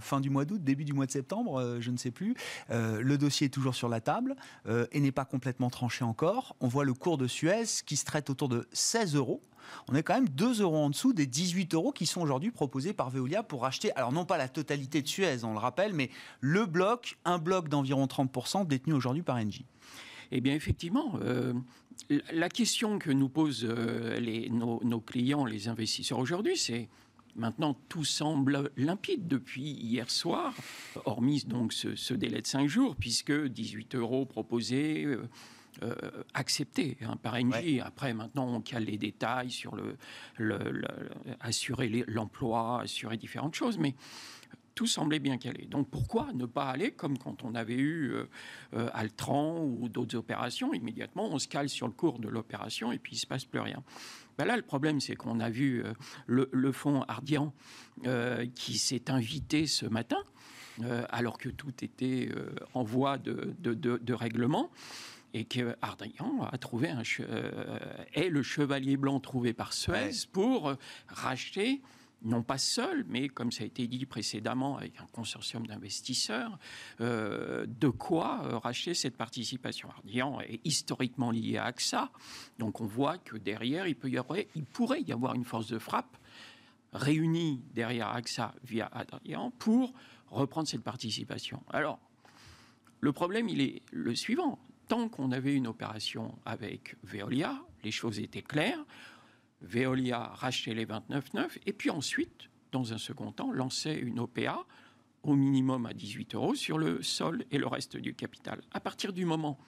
fin 0.00 0.20
du 0.20 0.30
mois 0.30 0.44
d'août, 0.44 0.62
début 0.62 0.84
du 0.84 0.92
mois 0.92 1.06
de 1.06 1.10
septembre, 1.10 1.78
je 1.80 1.90
ne 1.90 1.96
sais 1.96 2.10
plus. 2.10 2.34
le 2.68 3.16
dossier 3.16 3.46
est 3.46 3.50
toujours 3.50 3.74
sur 3.74 3.88
la 3.88 4.00
table 4.00 4.36
et 4.92 5.00
n'est 5.00 5.12
pas 5.12 5.24
complètement 5.24 5.70
tranché 5.70 6.04
encore 6.04 6.39
on 6.60 6.68
voit 6.68 6.84
le 6.84 6.94
cours 6.94 7.18
de 7.18 7.26
Suez 7.26 7.64
qui 7.86 7.96
se 7.96 8.04
traite 8.04 8.30
autour 8.30 8.48
de 8.48 8.66
16 8.72 9.14
euros. 9.16 9.42
On 9.88 9.94
est 9.94 10.02
quand 10.02 10.14
même 10.14 10.28
2 10.28 10.62
euros 10.62 10.78
en 10.78 10.90
dessous 10.90 11.12
des 11.12 11.26
18 11.26 11.74
euros 11.74 11.92
qui 11.92 12.06
sont 12.06 12.20
aujourd'hui 12.20 12.50
proposés 12.50 12.92
par 12.92 13.10
Veolia 13.10 13.42
pour 13.42 13.64
acheter, 13.64 13.92
alors 13.92 14.12
non 14.12 14.24
pas 14.24 14.36
la 14.38 14.48
totalité 14.48 15.02
de 15.02 15.08
Suez, 15.08 15.44
on 15.44 15.52
le 15.52 15.58
rappelle, 15.58 15.92
mais 15.92 16.10
le 16.40 16.66
bloc, 16.66 17.18
un 17.24 17.38
bloc 17.38 17.68
d'environ 17.68 18.06
30% 18.06 18.66
détenu 18.66 18.94
aujourd'hui 18.94 19.22
par 19.22 19.36
Engie. 19.36 19.66
Eh 20.32 20.40
bien, 20.40 20.54
effectivement, 20.54 21.18
euh, 21.22 21.54
la 22.32 22.48
question 22.48 22.98
que 22.98 23.10
nous 23.10 23.28
posent 23.28 23.66
euh, 23.68 24.48
nos, 24.50 25.00
clients, 25.00 25.44
les 25.44 25.68
investisseurs 25.68 26.18
aujourd'hui, 26.18 26.56
c'est 26.56 26.88
Maintenant, 27.36 27.76
tout 27.88 28.04
semble 28.04 28.72
limpide 28.76 29.28
depuis 29.28 29.70
hier 29.70 30.10
soir, 30.10 30.52
hormis 31.04 31.44
donc 31.44 31.72
ce, 31.72 32.12
délai 32.12 32.42
de 32.42 32.46
5 32.46 32.66
jours, 32.66 32.96
puisque 32.96 33.32
18 33.32 33.94
euros 33.94 34.26
proposés, 34.26 35.04
euh, 35.04 35.28
euh, 35.82 35.94
accepté 36.34 36.98
hein, 37.02 37.16
par 37.22 37.34
Engie. 37.34 37.80
Après, 37.80 38.12
maintenant, 38.12 38.54
on 38.54 38.60
cale 38.60 38.84
les 38.84 38.98
détails 38.98 39.50
sur 39.50 39.76
le, 40.36 40.82
assurer 41.40 42.04
l'emploi, 42.06 42.82
assurer 42.82 43.16
différentes 43.16 43.54
choses, 43.54 43.78
mais 43.78 43.94
tout 44.74 44.86
semblait 44.86 45.20
bien 45.20 45.38
calé. 45.38 45.64
Donc 45.64 45.88
pourquoi 45.88 46.34
ne 46.34 46.44
pas 46.44 46.68
aller 46.68 46.90
comme 46.90 47.16
quand 47.16 47.44
on 47.44 47.54
avait 47.54 47.78
eu 47.78 48.12
euh, 48.12 48.24
euh, 48.74 48.90
Altran 48.92 49.64
ou 49.64 49.88
d'autres 49.88 50.16
opérations 50.16 50.74
Immédiatement, 50.74 51.28
on 51.32 51.38
se 51.38 51.48
cale 51.48 51.70
sur 51.70 51.86
le 51.86 51.94
cours 51.94 52.18
de 52.18 52.28
l'opération 52.28 52.92
et 52.92 52.98
puis 52.98 53.12
il 53.12 53.16
ne 53.16 53.20
se 53.20 53.26
passe 53.26 53.46
plus 53.46 53.60
rien. 53.60 53.82
Ben 54.36 54.44
là, 54.44 54.56
le 54.56 54.62
problème, 54.62 55.00
c'est 55.00 55.16
qu'on 55.16 55.40
a 55.40 55.48
vu 55.48 55.82
le, 56.26 56.72
fonds 56.72 57.02
Ardian 57.08 57.52
qui 58.54 58.78
s'est 58.78 59.10
invité 59.10 59.66
ce 59.66 59.84
matin, 59.84 60.16
alors 61.10 61.36
que 61.36 61.50
tout 61.50 61.74
était 61.84 62.30
en 62.72 62.82
voie 62.82 63.18
de, 63.18 63.54
de 63.58 64.14
règlement 64.14 64.70
et 65.32 65.44
que 65.44 65.76
a 65.82 66.58
trouvé 66.58 66.90
un 66.90 67.02
euh, 67.20 67.78
est 68.14 68.28
le 68.28 68.42
chevalier 68.42 68.96
blanc 68.96 69.20
trouvé 69.20 69.52
par 69.52 69.72
Suez 69.72 70.26
pour 70.32 70.74
racheter 71.08 71.80
non 72.22 72.42
pas 72.42 72.58
seul, 72.58 73.04
mais 73.08 73.28
comme 73.28 73.50
ça 73.50 73.64
a 73.64 73.66
été 73.66 73.86
dit 73.86 74.06
précédemment 74.06 74.76
avec 74.76 74.98
un 75.00 75.06
consortium 75.12 75.66
d'investisseurs, 75.66 76.58
euh, 77.00 77.66
de 77.66 77.88
quoi 77.88 78.42
euh, 78.44 78.58
racheter 78.58 78.94
cette 78.94 79.16
participation. 79.16 79.88
Ardian 79.90 80.40
est 80.40 80.60
historiquement 80.64 81.30
lié 81.30 81.56
à 81.56 81.64
AXA, 81.64 82.10
donc 82.58 82.80
on 82.80 82.86
voit 82.86 83.18
que 83.18 83.36
derrière, 83.36 83.86
il, 83.86 83.96
peut 83.96 84.10
y 84.10 84.18
avoir, 84.18 84.38
il 84.54 84.64
pourrait 84.64 85.02
y 85.02 85.12
avoir 85.12 85.34
une 85.34 85.44
force 85.44 85.68
de 85.68 85.78
frappe 85.78 86.16
réunie 86.92 87.62
derrière 87.74 88.08
AXA 88.08 88.54
via 88.64 88.90
Ardian 88.92 89.50
pour 89.58 89.92
reprendre 90.30 90.68
cette 90.68 90.82
participation. 90.82 91.62
Alors, 91.70 91.98
le 93.00 93.12
problème, 93.12 93.48
il 93.48 93.60
est 93.62 93.82
le 93.92 94.14
suivant 94.14 94.58
tant 94.90 95.08
qu'on 95.08 95.30
avait 95.30 95.54
une 95.54 95.68
opération 95.68 96.36
avec 96.44 96.96
Veolia, 97.04 97.62
les 97.84 97.92
choses 97.92 98.18
étaient 98.18 98.42
claires. 98.42 98.84
Veolia 99.62 100.18
rachetait 100.34 100.74
les 100.74 100.84
29,9 100.84 101.58
et 101.64 101.72
puis 101.72 101.90
ensuite, 101.90 102.50
dans 102.72 102.92
un 102.92 102.98
second 102.98 103.30
temps, 103.30 103.52
lançait 103.52 103.96
une 103.96 104.18
OPA 104.18 104.66
au 105.22 105.36
minimum 105.36 105.86
à 105.86 105.94
18 105.94 106.34
euros 106.34 106.56
sur 106.56 106.76
le 106.76 107.04
sol 107.04 107.44
et 107.52 107.58
le 107.58 107.68
reste 107.68 107.96
du 107.98 108.14
capital. 108.14 108.62
À 108.72 108.80
partir 108.80 109.12
du 109.12 109.24
moment 109.24 109.60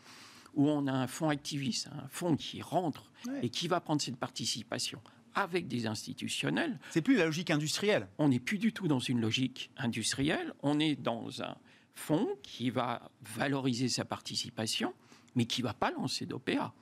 où 0.54 0.68
on 0.68 0.88
a 0.88 0.92
un 0.92 1.06
fonds 1.06 1.28
activiste, 1.28 1.88
un 1.92 2.08
fonds 2.08 2.34
qui 2.34 2.60
rentre 2.60 3.12
et 3.42 3.48
qui 3.48 3.68
va 3.68 3.80
prendre 3.80 4.02
cette 4.02 4.16
participation 4.16 5.00
avec 5.36 5.68
des 5.68 5.86
institutionnels. 5.86 6.80
C'est 6.90 7.00
plus 7.00 7.16
la 7.16 7.26
logique 7.26 7.52
industrielle. 7.52 8.08
On 8.18 8.28
n'est 8.28 8.40
plus 8.40 8.58
du 8.58 8.72
tout 8.72 8.88
dans 8.88 8.98
une 8.98 9.20
logique 9.20 9.70
industrielle. 9.76 10.52
On 10.64 10.80
est 10.80 10.96
dans 10.96 11.42
un 11.42 11.56
fonds 11.94 12.28
qui 12.42 12.70
va 12.70 13.08
valoriser 13.36 13.88
sa 13.88 14.04
participation, 14.04 14.92
mais 15.34 15.46
qui 15.46 15.62
ne 15.62 15.66
va 15.66 15.74
pas 15.74 15.90
lancer 15.90 16.26
d'OPA. 16.26 16.72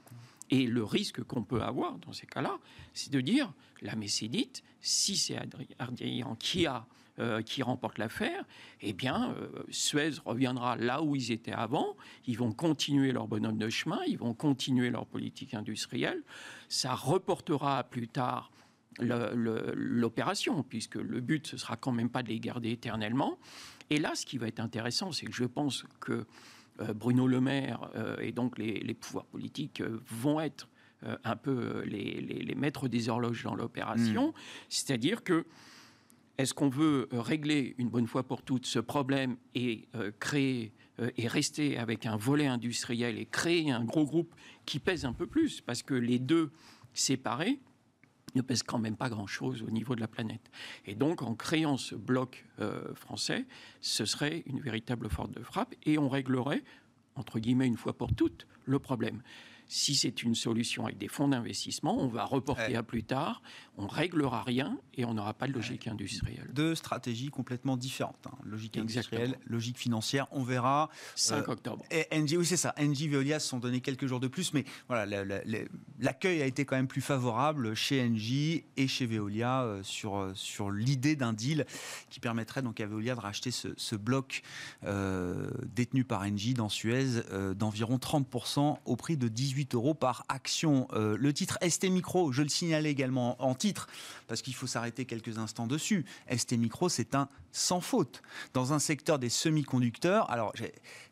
Et 0.51 0.67
le 0.67 0.83
risque 0.83 1.23
qu'on 1.23 1.45
peut 1.45 1.63
avoir 1.63 1.99
dans 1.99 2.13
ces 2.13 2.27
cas-là, 2.27 2.59
c'est 2.93 3.13
de 3.13 3.21
dire 3.21 3.53
la 3.83 3.95
Messédite, 3.95 4.63
si 4.81 5.17
c'est 5.17 5.39
Adrien 5.79 6.37
qui 6.39 6.67
euh, 7.19 7.43
qui 7.43 7.63
remporte 7.63 7.99
l'affaire, 7.99 8.45
eh 8.81 8.95
bien, 8.95 9.35
euh, 9.35 9.63
Suez 9.69 10.13
reviendra 10.25 10.77
là 10.77 11.03
où 11.03 11.15
ils 11.17 11.33
étaient 11.33 11.53
avant. 11.53 11.97
Ils 12.27 12.39
vont 12.39 12.53
continuer 12.53 13.13
leur 13.13 13.29
bonhomme 13.29 13.59
de 13.59 13.69
chemin, 13.69 14.01
ils 14.07 14.17
vont 14.17 14.33
continuer 14.33 14.89
leur 14.89 15.05
politique 15.05 15.53
industrielle. 15.53 16.23
Ça 16.69 16.95
reportera 16.95 17.85
plus 17.85 18.09
tard 18.09 18.51
l'opération, 19.01 20.63
puisque 20.63 20.95
le 20.95 21.21
but, 21.21 21.47
ce 21.47 21.59
sera 21.59 21.77
quand 21.77 21.93
même 21.93 22.09
pas 22.09 22.23
de 22.23 22.29
les 22.29 22.41
garder 22.41 22.71
éternellement. 22.71 23.39
Et 23.91 23.99
là, 23.99 24.15
ce 24.15 24.25
qui 24.25 24.39
va 24.39 24.49
être 24.49 24.61
intéressant, 24.61 25.13
c'est 25.13 25.27
que 25.27 25.33
je 25.33 25.45
pense 25.45 25.85
que 26.01 26.27
Bruno 26.95 27.27
Le 27.27 27.41
Maire 27.41 27.91
et 28.21 28.33
donc 28.33 28.59
les, 28.59 28.95
pouvoirs 28.95 29.27
politiques 29.27 29.83
vont 30.07 30.41
être 30.41 30.69
un 31.25 31.37
peu 31.37 31.83
les, 31.85 32.55
maîtres 32.57 32.89
des 32.89 33.09
horloges 33.09 33.45
dans 33.45 33.55
l'opération. 33.55 34.29
Mmh. 34.29 34.33
C'est-à-dire 34.69 35.23
que 35.23 35.45
est-ce 36.41 36.55
qu'on 36.55 36.71
veut 36.71 37.07
euh, 37.13 37.21
régler 37.21 37.75
une 37.77 37.91
bonne 37.91 38.07
fois 38.07 38.23
pour 38.23 38.41
toutes 38.41 38.65
ce 38.65 38.79
problème 38.79 39.37
et 39.55 39.89
euh, 39.95 40.11
créer 40.19 40.73
euh, 40.99 41.11
et 41.19 41.29
rester 41.29 41.77
avec 41.77 42.07
un 42.07 42.17
volet 42.17 42.47
industriel 42.47 43.19
et 43.19 43.27
créer 43.27 43.71
un 43.71 43.85
gros 43.85 44.07
groupe 44.07 44.35
qui 44.65 44.79
pèse 44.79 45.05
un 45.05 45.13
peu 45.13 45.27
plus 45.27 45.61
Parce 45.61 45.83
que 45.83 45.93
les 45.93 46.19
deux 46.19 46.51
séparés 46.95 47.61
ne 48.35 48.43
pèsent 48.43 48.63
quand 48.63 48.79
même 48.79 48.97
pas 48.97 49.09
grand-chose 49.09 49.63
au 49.63 49.71
niveau 49.71 49.95
de 49.95 50.01
la 50.01 50.09
planète. 50.09 50.51
Et 50.87 50.95
donc, 50.95 51.23
en 51.23 51.35
créant 51.35 51.77
ce 51.77 51.95
bloc 51.95 52.47
français, 52.95 53.47
ce 53.81 54.05
serait 54.05 54.43
une 54.47 54.61
véritable 54.61 55.09
force 55.09 55.31
de 55.31 55.43
frappe 55.43 55.75
et 55.85 55.99
on 55.99 56.09
réglerait, 56.09 56.63
entre 57.15 57.39
guillemets, 57.39 57.67
une 57.67 57.77
fois 57.77 57.97
pour 57.97 58.15
toutes, 58.15 58.47
le 58.65 58.79
problème. 58.79 59.23
Si 59.73 59.95
c'est 59.95 60.25
une 60.25 60.35
solution 60.35 60.87
avec 60.87 60.99
des 60.99 61.07
fonds 61.07 61.29
d'investissement, 61.29 61.97
on 61.97 62.09
va 62.09 62.25
reporter 62.25 62.75
à 62.75 62.83
plus 62.83 63.05
tard, 63.05 63.41
on 63.79 63.87
réglera 63.87 64.43
rien 64.43 64.77
et 64.95 65.05
on 65.05 65.15
n'aura 65.15 65.33
pas 65.33 65.47
de 65.47 65.53
logique 65.53 65.87
industrielle. 65.87 66.51
Deux 66.53 66.75
stratégies 66.75 67.29
complètement 67.29 67.77
différentes. 67.77 68.27
Hein. 68.27 68.37
Logique 68.45 68.77
industrielle, 68.77 69.39
logique 69.47 69.79
financière. 69.79 70.27
On 70.33 70.43
verra. 70.43 70.91
5 71.15 71.49
euh, 71.49 71.53
octobre. 71.53 71.85
Et 71.93 72.09
NG, 72.11 72.37
oui, 72.37 72.47
c'est 72.47 72.57
ça. 72.57 72.75
NG 72.81 73.09
Veolia 73.09 73.39
se 73.39 73.49
sont 73.49 73.61
donné 73.61 73.81
quelques 73.81 74.07
jours 74.07 74.19
de 74.19 74.27
plus, 74.27 74.53
mais 74.55 74.65
voilà, 74.89 75.07
l'accueil 76.01 76.43
a 76.43 76.47
été 76.47 76.65
quand 76.65 76.75
même 76.75 76.89
plus 76.89 77.01
favorable 77.01 77.77
chez 77.77 78.03
NG 78.03 78.65
et 78.77 78.89
chez 78.89 79.07
Veolia 79.07 79.63
euh, 79.63 79.83
sur, 79.85 80.17
euh, 80.17 80.33
sur 80.35 80.73
l'idée 80.73 81.15
d'un 81.15 81.33
deal 81.33 81.65
qui 82.11 82.19
permettrait 82.19 82.63
donc 82.63 82.81
à 82.81 82.87
Veolia 82.87 83.15
de 83.15 83.21
racheter 83.21 83.53
ce, 83.53 83.97
bloc 83.97 84.43
détenu 84.83 86.03
par 86.05 86.27
NG 86.27 86.55
dans 86.55 86.69
Suez 86.69 87.23
d'environ 87.55 87.99
30% 87.99 88.79
au 88.85 88.97
prix 88.97 89.17
de 89.17 89.29
18 89.29 89.60
euros 89.75 89.95
par 89.95 90.25
action. 90.29 90.89
Euh, 90.93 91.17
le 91.19 91.33
titre 91.33 91.59
ST 91.67 91.85
Micro, 91.91 92.33
je 92.33 92.43
le 92.43 92.49
signalais 92.49 92.91
également 92.91 93.43
en 93.43 93.55
titre, 93.55 93.89
parce 94.27 94.43
qu'il 94.43 94.55
faut 94.55 94.67
s'arrêter 94.67 95.05
quelques 95.05 95.39
instants 95.39 95.67
dessus. 95.67 96.05
ST 96.35 96.53
Micro, 96.53 96.89
c'est 96.89 97.15
un 97.15 97.29
sans 97.53 97.81
faute. 97.81 98.23
Dans 98.55 98.73
un 98.73 98.79
secteur 98.79 99.19
des 99.19 99.29
semi-conducteurs, 99.29 100.31
alors 100.31 100.53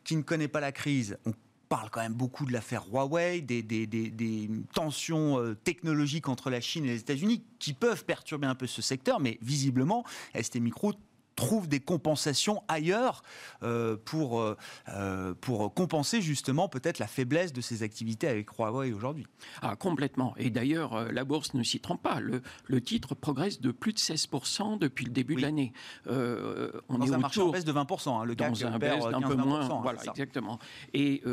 qui 0.03 0.15
ne 0.15 0.21
connaît 0.21 0.47
pas 0.47 0.59
la 0.59 0.71
crise, 0.71 1.17
on 1.25 1.33
parle 1.69 1.89
quand 1.91 2.01
même 2.01 2.13
beaucoup 2.13 2.45
de 2.45 2.51
l'affaire 2.51 2.85
Huawei, 2.91 3.41
des, 3.41 3.61
des, 3.61 4.49
tensions 4.73 5.39
euh, 5.39 5.55
technologiques 5.55 6.27
entre 6.27 6.49
la 6.49 6.59
Chine 6.59 6.85
et 6.85 6.89
les 6.89 6.99
États-Unis 6.99 7.43
qui 7.59 7.73
peuvent 7.73 8.03
perturber 8.05 8.47
un 8.47 8.55
peu 8.55 8.67
ce 8.67 8.81
secteur, 8.81 9.19
mais 9.19 9.37
visiblement, 9.41 10.03
ST 10.39 10.55
Micro 10.55 10.93
trouve 11.39 11.69
des 11.69 11.79
compensations 11.79 12.63
ailleurs 12.67 13.23
euh, 13.63 13.95
pour, 14.03 14.41
euh, 14.41 14.57
euh, 14.89 15.33
pour 15.39 15.73
compenser 15.73 16.21
justement 16.21 16.67
peut-être 16.67 16.99
la 16.99 17.07
faiblesse 17.07 17.53
de 17.53 17.61
ses 17.61 17.81
activités 17.81 18.27
avec 18.27 18.49
Huawei 18.51 18.91
aujourd'hui. 18.91 19.25
Ah, 19.61 19.77
complètement. 19.77 20.33
Et 20.37 20.49
d'ailleurs, 20.49 21.11
la 21.13 21.23
bourse 21.23 21.53
ne 21.53 21.63
s'y 21.63 21.79
trompe 21.79 22.03
pas. 22.03 22.19
Le, 22.19 22.41
le, 22.65 22.81
titre 22.81 23.15
progresse 23.15 23.61
de 23.61 23.71
plus 23.71 23.93
de 23.93 23.99
16% 23.99 24.79
depuis 24.79 25.05
le 25.05 25.11
début 25.11 25.35
de 25.35 25.41
l'année. 25.41 25.71
on 26.07 26.97
dans 26.97 27.05
est 27.05 27.13
un 27.13 27.17
marché 27.17 27.41
en 27.41 27.49
baisse 27.49 27.65
de 27.65 27.71
20%. 27.71 28.09
Hein, 28.21 28.25
le 28.25 28.35
dans 28.35 28.65
un 28.65 28.77
baisse 28.77 29.05
d'un 29.05 29.21
peu 29.21 29.35
moins. 29.35 29.69
Hein, 29.69 29.79
voilà, 29.81 30.01
exactement. 30.03 30.59
Et 30.93 31.23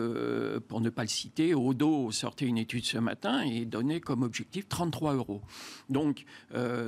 pour 0.68 0.80
ne 0.80 0.90
pas 0.90 1.02
le 1.02 1.08
citer, 1.08 1.52
Odo 1.54 2.12
sortait 2.12 2.46
une 2.46 2.58
étude 2.58 2.84
ce 2.84 2.98
matin 2.98 3.40
et 3.40 3.64
donnait 3.64 4.00
comme 4.00 4.22
objectif 4.22 4.68
33 4.68 5.14
euros. 5.14 5.42
Donc, 5.90 6.24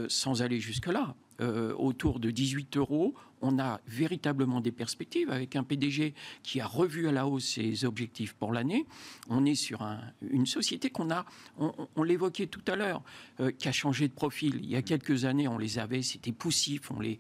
sans 0.09 0.43
aller 0.43 0.61
jusque-là, 0.61 1.17
euh, 1.41 1.75
autour 1.75 2.21
de 2.21 2.31
18 2.31 2.77
euros, 2.77 3.15
on 3.41 3.59
a 3.59 3.81
véritablement 3.87 4.61
des 4.61 4.73
perspectives 4.73 5.31
avec 5.31 5.55
un 5.57 5.63
PDG 5.63 6.15
qui 6.43 6.61
a 6.61 6.67
revu 6.67 7.09
à 7.09 7.13
la 7.13 7.27
hausse 7.27 7.55
ses 7.55 7.85
objectifs 7.85 8.35
pour 8.35 8.53
l'année. 8.53 8.87
On 9.29 9.45
est 9.45 9.55
sur 9.55 9.87
une 10.23 10.47
société 10.47 10.91
qu'on 10.91 11.11
a, 11.11 11.25
on, 11.59 12.03
l'évoquait 12.03 12.47
tout 12.49 12.65
à 12.67 12.77
l'heure, 12.77 13.03
euh, 13.41 13.51
qui 13.51 13.69
a 13.69 13.73
changé 13.73 14.09
de 14.09 14.13
profil. 14.13 14.57
Il 14.63 14.71
y 14.71 14.77
a 14.77 14.83
quelques 14.83 15.25
années, 15.25 15.49
on 15.49 15.59
les 15.59 15.79
avait, 15.79 16.03
c'était 16.03 16.33
poussif, 16.33 16.91
on 16.91 17.01
les, 17.01 17.19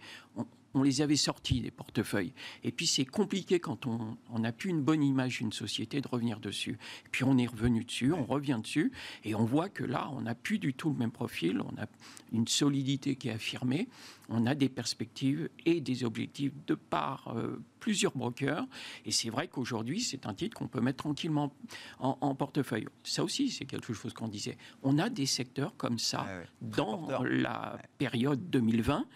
les 0.82 1.02
avait 1.02 1.16
sortis 1.16 1.60
des 1.60 1.70
portefeuilles. 1.70 2.32
Et 2.64 2.72
puis 2.72 2.86
c'est 2.86 3.04
compliqué 3.04 3.60
quand 3.60 3.86
on 3.86 4.38
n'a 4.38 4.52
plus 4.52 4.70
une 4.70 4.82
bonne 4.82 5.02
image 5.02 5.38
d'une 5.38 5.52
société 5.52 6.00
de 6.00 6.08
revenir 6.08 6.40
dessus. 6.40 6.78
Et 7.06 7.08
puis 7.10 7.24
on 7.24 7.38
est 7.38 7.46
revenu 7.46 7.84
dessus, 7.84 8.12
on 8.12 8.24
revient 8.24 8.58
dessus, 8.62 8.92
et 9.24 9.34
on 9.34 9.44
voit 9.44 9.68
que 9.68 9.84
là, 9.84 10.10
on 10.12 10.22
n'a 10.22 10.34
plus 10.34 10.58
du 10.58 10.74
tout 10.74 10.90
le 10.90 10.96
même 10.96 11.10
profil, 11.10 11.60
on 11.60 11.80
a 11.80 11.86
une 12.32 12.46
solidité 12.46 13.16
qui 13.16 13.28
est 13.28 13.32
affirmée, 13.32 13.88
on 14.28 14.46
a 14.46 14.54
des 14.54 14.68
perspectives 14.68 15.48
et 15.64 15.80
des 15.80 16.04
objectifs 16.04 16.52
de 16.66 16.74
par 16.74 17.34
euh, 17.36 17.62
plusieurs 17.80 18.12
brokers. 18.16 18.66
Et 19.06 19.10
c'est 19.10 19.30
vrai 19.30 19.48
qu'aujourd'hui, 19.48 20.00
c'est 20.00 20.26
un 20.26 20.34
titre 20.34 20.56
qu'on 20.56 20.68
peut 20.68 20.80
mettre 20.80 20.98
tranquillement 20.98 21.52
en, 21.98 22.34
portefeuille. 22.34 22.86
Ça 23.02 23.24
aussi, 23.24 23.50
c'est 23.50 23.64
quelque 23.64 23.92
chose 23.92 24.12
qu'on 24.12 24.28
disait. 24.28 24.58
On 24.82 24.98
a 24.98 25.08
des 25.08 25.26
secteurs 25.26 25.76
comme 25.76 25.98
ça 25.98 26.26
dans 26.60 27.08
la 27.24 27.78
période 27.96 28.50
2020 28.50 29.06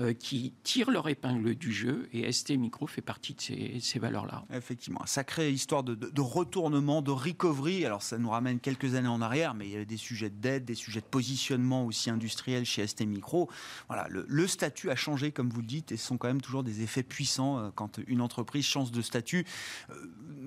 euh, 0.00 0.14
qui 0.14 0.54
tirent 0.62 0.90
leur 0.90 1.08
épingle 1.08 1.54
du 1.54 1.72
jeu 1.72 2.08
et 2.14 2.30
ST 2.32 2.52
Micro 2.52 2.86
fait 2.86 3.02
partie 3.02 3.34
de 3.34 3.80
ces, 3.80 3.98
valeurs-là. 3.98 4.44
Effectivement, 4.50 5.04
sacrée 5.04 5.52
histoire 5.52 5.82
de, 5.82 6.20
retournement, 6.20 7.02
de 7.02 7.10
recovery. 7.10 7.84
Alors 7.84 8.00
ça 8.00 8.16
nous 8.16 8.30
ramène 8.30 8.60
quelques 8.60 8.94
années 8.94 9.08
en 9.08 9.20
arrière, 9.20 9.52
mais 9.52 9.66
il 9.66 9.72
y 9.72 9.76
a 9.76 9.84
des 9.84 9.98
sujets 9.98 10.30
de 10.30 10.36
dette, 10.36 10.64
des 10.64 10.74
sujets 10.74 11.00
de 11.00 11.06
positionnement 11.06 11.84
aussi 11.84 12.08
industriel 12.08 12.64
chez 12.64 12.86
ST 12.86 13.02
Micro. 13.02 13.50
Voilà, 13.88 14.06
le, 14.08 14.46
statut 14.46 14.90
a 14.90 14.96
changé, 14.96 15.32
comme 15.32 15.50
vous 15.50 15.60
le 15.60 15.66
dites, 15.66 15.92
et 15.92 15.98
ce 15.98 16.06
sont 16.06 16.16
quand 16.16 16.28
même 16.28 16.40
toujours 16.40 16.62
des 16.62 16.82
effets 16.82 17.02
puissants 17.02 17.58
euh, 17.58 17.70
quand 17.74 18.00
une 18.06 18.22
entreprise 18.22 18.64
change 18.64 18.92
de 18.92 19.02
statut, 19.02 19.44
euh, 19.90 19.94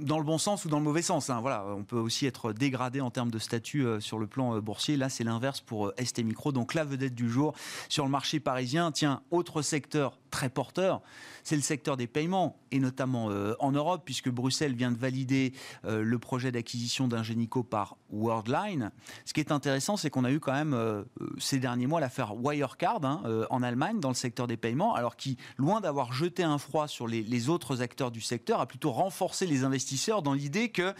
dans 0.01 0.17
le 0.17 0.25
bon 0.25 0.39
sens 0.39 0.65
ou 0.65 0.69
dans 0.69 0.79
le 0.79 0.85
mauvais 0.85 1.03
sens. 1.03 1.29
Hein. 1.29 1.41
Voilà, 1.41 1.65
on 1.67 1.83
peut 1.83 1.99
aussi 1.99 2.25
être 2.25 2.53
dégradé 2.53 3.01
en 3.01 3.11
termes 3.11 3.29
de 3.29 3.39
statut 3.39 3.85
sur 3.99 4.17
le 4.17 4.25
plan 4.25 4.59
boursier. 4.59 4.97
Là, 4.97 5.09
c'est 5.09 5.23
l'inverse 5.23 5.61
pour 5.61 5.93
ST 6.03 6.23
Micro. 6.23 6.51
Donc 6.51 6.73
la 6.73 6.83
vedette 6.83 7.13
du 7.13 7.29
jour 7.29 7.53
sur 7.87 8.03
le 8.03 8.09
marché 8.09 8.39
parisien. 8.39 8.91
Tiens, 8.91 9.21
autre 9.43 9.61
secteur 9.61 10.17
très 10.31 10.47
porteur, 10.47 11.01
c'est 11.43 11.57
le 11.57 11.61
secteur 11.61 11.97
des 11.97 12.07
paiements, 12.07 12.55
et 12.71 12.79
notamment 12.79 13.29
euh, 13.29 13.55
en 13.59 13.73
Europe, 13.73 14.03
puisque 14.05 14.29
Bruxelles 14.29 14.73
vient 14.73 14.89
de 14.89 14.97
valider 14.97 15.51
euh, 15.83 16.01
le 16.01 16.17
projet 16.17 16.53
d'acquisition 16.53 17.09
d'un 17.09 17.23
génico 17.23 17.61
par 17.61 17.97
Worldline. 18.09 18.91
Ce 19.25 19.33
qui 19.33 19.41
est 19.41 19.51
intéressant, 19.51 19.97
c'est 19.97 20.09
qu'on 20.09 20.23
a 20.23 20.31
eu 20.31 20.39
quand 20.39 20.53
même 20.53 20.73
euh, 20.73 21.03
ces 21.39 21.59
derniers 21.59 21.87
mois 21.87 21.99
l'affaire 21.99 22.37
Wirecard 22.37 23.03
hein, 23.03 23.21
en 23.49 23.61
Allemagne, 23.61 23.99
dans 23.99 24.07
le 24.07 24.15
secteur 24.15 24.47
des 24.47 24.55
paiements, 24.55 24.95
alors 24.95 25.17
qui, 25.17 25.35
loin 25.57 25.81
d'avoir 25.81 26.13
jeté 26.13 26.43
un 26.43 26.57
froid 26.57 26.87
sur 26.87 27.05
les 27.05 27.49
autres 27.49 27.81
acteurs 27.81 28.11
du 28.11 28.21
secteur, 28.21 28.61
a 28.61 28.65
plutôt 28.65 28.93
renforcé 28.93 29.45
les 29.45 29.65
investisseurs 29.65 30.21
dans 30.21 30.33
l'idée 30.33 30.69
que 30.69 30.93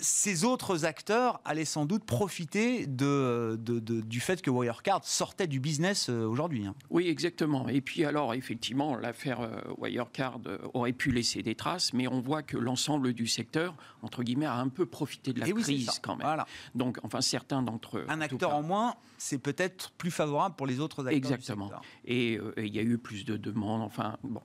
ces 0.00 0.44
autres 0.44 0.84
acteurs 0.84 1.40
allaient 1.44 1.64
sans 1.64 1.86
doute 1.86 2.04
profiter 2.04 2.86
de, 2.86 3.58
du 3.58 4.20
fait 4.20 4.42
que 4.42 4.50
Wirecard 4.50 5.04
sortait 5.04 5.46
du 5.46 5.60
business 5.60 6.08
euh, 6.08 6.24
aujourd'hui. 6.24 6.66
Hein. 6.66 6.74
Oui, 6.90 7.08
exactement. 7.08 7.68
Et 7.68 7.80
puis 7.80 8.04
alors, 8.04 8.34
effectivement, 8.34 8.96
l'affaire 8.96 9.40
euh, 9.40 9.60
Wirecard 9.78 10.40
euh, 10.46 10.58
aurait 10.74 10.92
pu 10.92 11.10
laisser 11.10 11.42
des 11.42 11.54
traces, 11.54 11.92
mais 11.92 12.08
on 12.08 12.20
voit 12.20 12.42
que 12.42 12.56
l'ensemble 12.56 13.12
du 13.12 13.26
secteur, 13.26 13.74
entre 14.02 14.22
guillemets, 14.22 14.46
a 14.46 14.56
un 14.56 14.68
peu 14.68 14.86
profité 14.86 15.32
de 15.32 15.40
la 15.40 15.50
crise 15.50 15.98
quand 16.02 16.16
même. 16.16 16.26
Voilà. 16.26 16.46
Donc, 16.74 16.98
enfin, 17.02 17.20
certains 17.20 17.62
d'entre 17.62 17.98
eux. 17.98 18.06
Un 18.08 18.20
acteur 18.20 18.54
en 18.54 18.62
moins, 18.62 18.96
c'est 19.18 19.38
peut-être 19.38 19.90
plus 19.92 20.10
favorable 20.10 20.56
pour 20.56 20.66
les 20.66 20.80
autres 20.80 21.06
acteurs. 21.06 21.16
Exactement. 21.16 21.70
Et 22.04 22.38
il 22.56 22.74
y 22.74 22.78
a 22.78 22.82
eu 22.82 22.98
plus 22.98 23.24
de 23.24 23.36
demandes. 23.36 23.82
Enfin, 23.82 24.16
bon, 24.22 24.42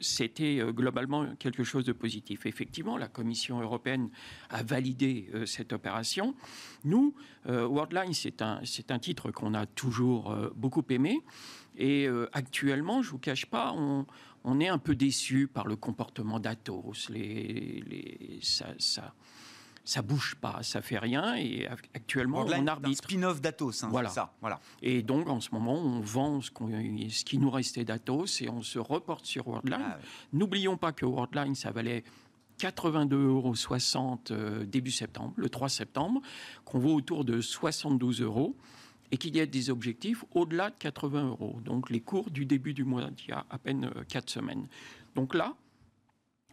c'était 0.00 0.60
globalement 0.70 1.26
quelque 1.38 1.64
chose 1.64 1.84
de 1.84 1.92
positif. 1.92 2.46
Effectivement, 2.46 2.96
la 2.96 3.08
Commission 3.08 3.60
européenne 3.60 4.10
a 4.50 4.62
valider 4.76 5.28
euh, 5.32 5.46
cette 5.46 5.72
opération. 5.72 6.34
Nous, 6.84 7.14
euh, 7.48 7.66
Worldline, 7.66 8.12
c'est 8.12 8.42
un, 8.42 8.60
c'est 8.64 8.90
un 8.90 8.98
titre 8.98 9.30
qu'on 9.30 9.54
a 9.54 9.64
toujours 9.64 10.30
euh, 10.30 10.50
beaucoup 10.54 10.84
aimé. 10.90 11.20
Et 11.78 12.08
actuellement, 12.32 13.02
je 13.02 13.08
ne 13.08 13.12
vous 13.12 13.18
cache 13.18 13.44
pas, 13.44 13.74
on, 13.76 14.06
on, 14.44 14.60
est 14.60 14.68
un 14.68 14.78
peu 14.78 14.94
déçu 14.96 15.46
par 15.46 15.66
le 15.66 15.76
comportement 15.76 16.40
d'Atos. 16.40 17.10
Les, 17.10 17.84
les, 17.86 18.38
ça, 18.40 18.68
ça 18.78 19.12
ça 19.84 20.02
bouge 20.02 20.34
pas, 20.40 20.62
ça 20.62 20.80
fait 20.82 20.98
rien. 20.98 21.36
Et 21.36 21.68
actuellement, 21.94 22.44
on 22.46 22.66
arbitre. 22.66 23.04
spin-off 23.04 23.40
d'Atos, 23.40 23.84
hein, 23.84 23.88
voilà. 23.90 24.08
ça. 24.08 24.34
Voilà. 24.40 24.58
Et 24.82 25.02
donc, 25.02 25.28
en 25.28 25.40
ce 25.40 25.50
moment, 25.52 25.74
on 25.74 26.00
vend 26.00 26.40
ce, 26.40 26.50
ce 26.50 27.24
qui 27.24 27.38
nous 27.38 27.50
restait 27.50 27.84
d'Atos 27.84 28.40
et 28.40 28.48
on 28.48 28.62
se 28.62 28.78
reporte 28.78 29.26
sur 29.26 29.46
Worldline. 29.46 29.78
Ah 29.80 29.98
N'oublions 30.32 30.76
pas 30.76 30.92
que 30.92 31.06
Worldline, 31.06 31.54
ça 31.54 31.70
valait 31.70 32.02
82,60 32.58 33.12
euros 33.14 33.54
euh, 34.30 34.64
début 34.64 34.90
septembre, 34.90 35.34
le 35.36 35.48
3 35.48 35.68
septembre, 35.68 36.20
qu'on 36.64 36.78
vaut 36.78 36.94
autour 36.94 37.24
de 37.24 37.40
72 37.40 38.22
euros 38.22 38.56
et 39.10 39.18
qu'il 39.18 39.36
y 39.36 39.40
a 39.40 39.46
des 39.46 39.70
objectifs 39.70 40.24
au-delà 40.32 40.70
de 40.70 40.76
80 40.78 41.28
euros. 41.28 41.60
Donc 41.64 41.90
les 41.90 42.00
cours 42.00 42.30
du 42.30 42.46
début 42.46 42.74
du 42.74 42.84
mois, 42.84 43.08
il 43.24 43.28
y 43.28 43.32
a 43.32 43.46
à 43.50 43.58
peine 43.58 43.90
4 44.08 44.24
euh, 44.24 44.32
semaines. 44.32 44.68
Donc 45.14 45.34
là, 45.34 45.54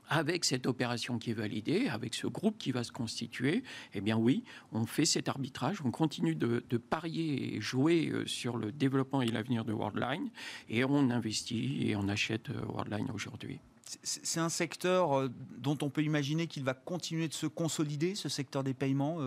avec 0.09 0.43
cette 0.45 0.67
opération 0.67 1.17
qui 1.17 1.31
est 1.31 1.35
validée, 1.35 1.87
avec 1.87 2.13
ce 2.13 2.27
groupe 2.27 2.57
qui 2.57 2.71
va 2.71 2.83
se 2.83 2.91
constituer, 2.91 3.63
eh 3.93 4.01
bien 4.01 4.17
oui, 4.17 4.43
on 4.71 4.85
fait 4.85 5.05
cet 5.05 5.29
arbitrage, 5.29 5.81
on 5.83 5.91
continue 5.91 6.35
de, 6.35 6.59
parier 6.77 7.55
et 7.55 7.61
jouer 7.61 8.09
euh, 8.09 8.25
sur 8.27 8.57
le 8.57 8.71
développement 8.71 9.21
et 9.21 9.27
l'avenir 9.27 9.63
de 9.63 9.73
Worldline, 9.73 10.29
et 10.69 10.83
on 10.83 11.09
investit 11.09 11.87
et 11.87 11.95
on 11.95 12.07
achète 12.09 12.49
Worldline 12.49 13.09
aujourd'hui. 13.11 13.59
C'est 14.03 14.39
un 14.39 14.49
secteur 14.49 15.19
euh, 15.19 15.29
dont 15.57 15.77
on 15.81 15.89
peut 15.89 16.03
imaginer 16.03 16.47
qu'il 16.47 16.63
va 16.63 16.73
continuer 16.73 17.27
de 17.27 17.33
se 17.33 17.47
consolider, 17.47 18.15
ce 18.15 18.29
secteur 18.29 18.63
des 18.63 18.73
paiements 18.73 19.17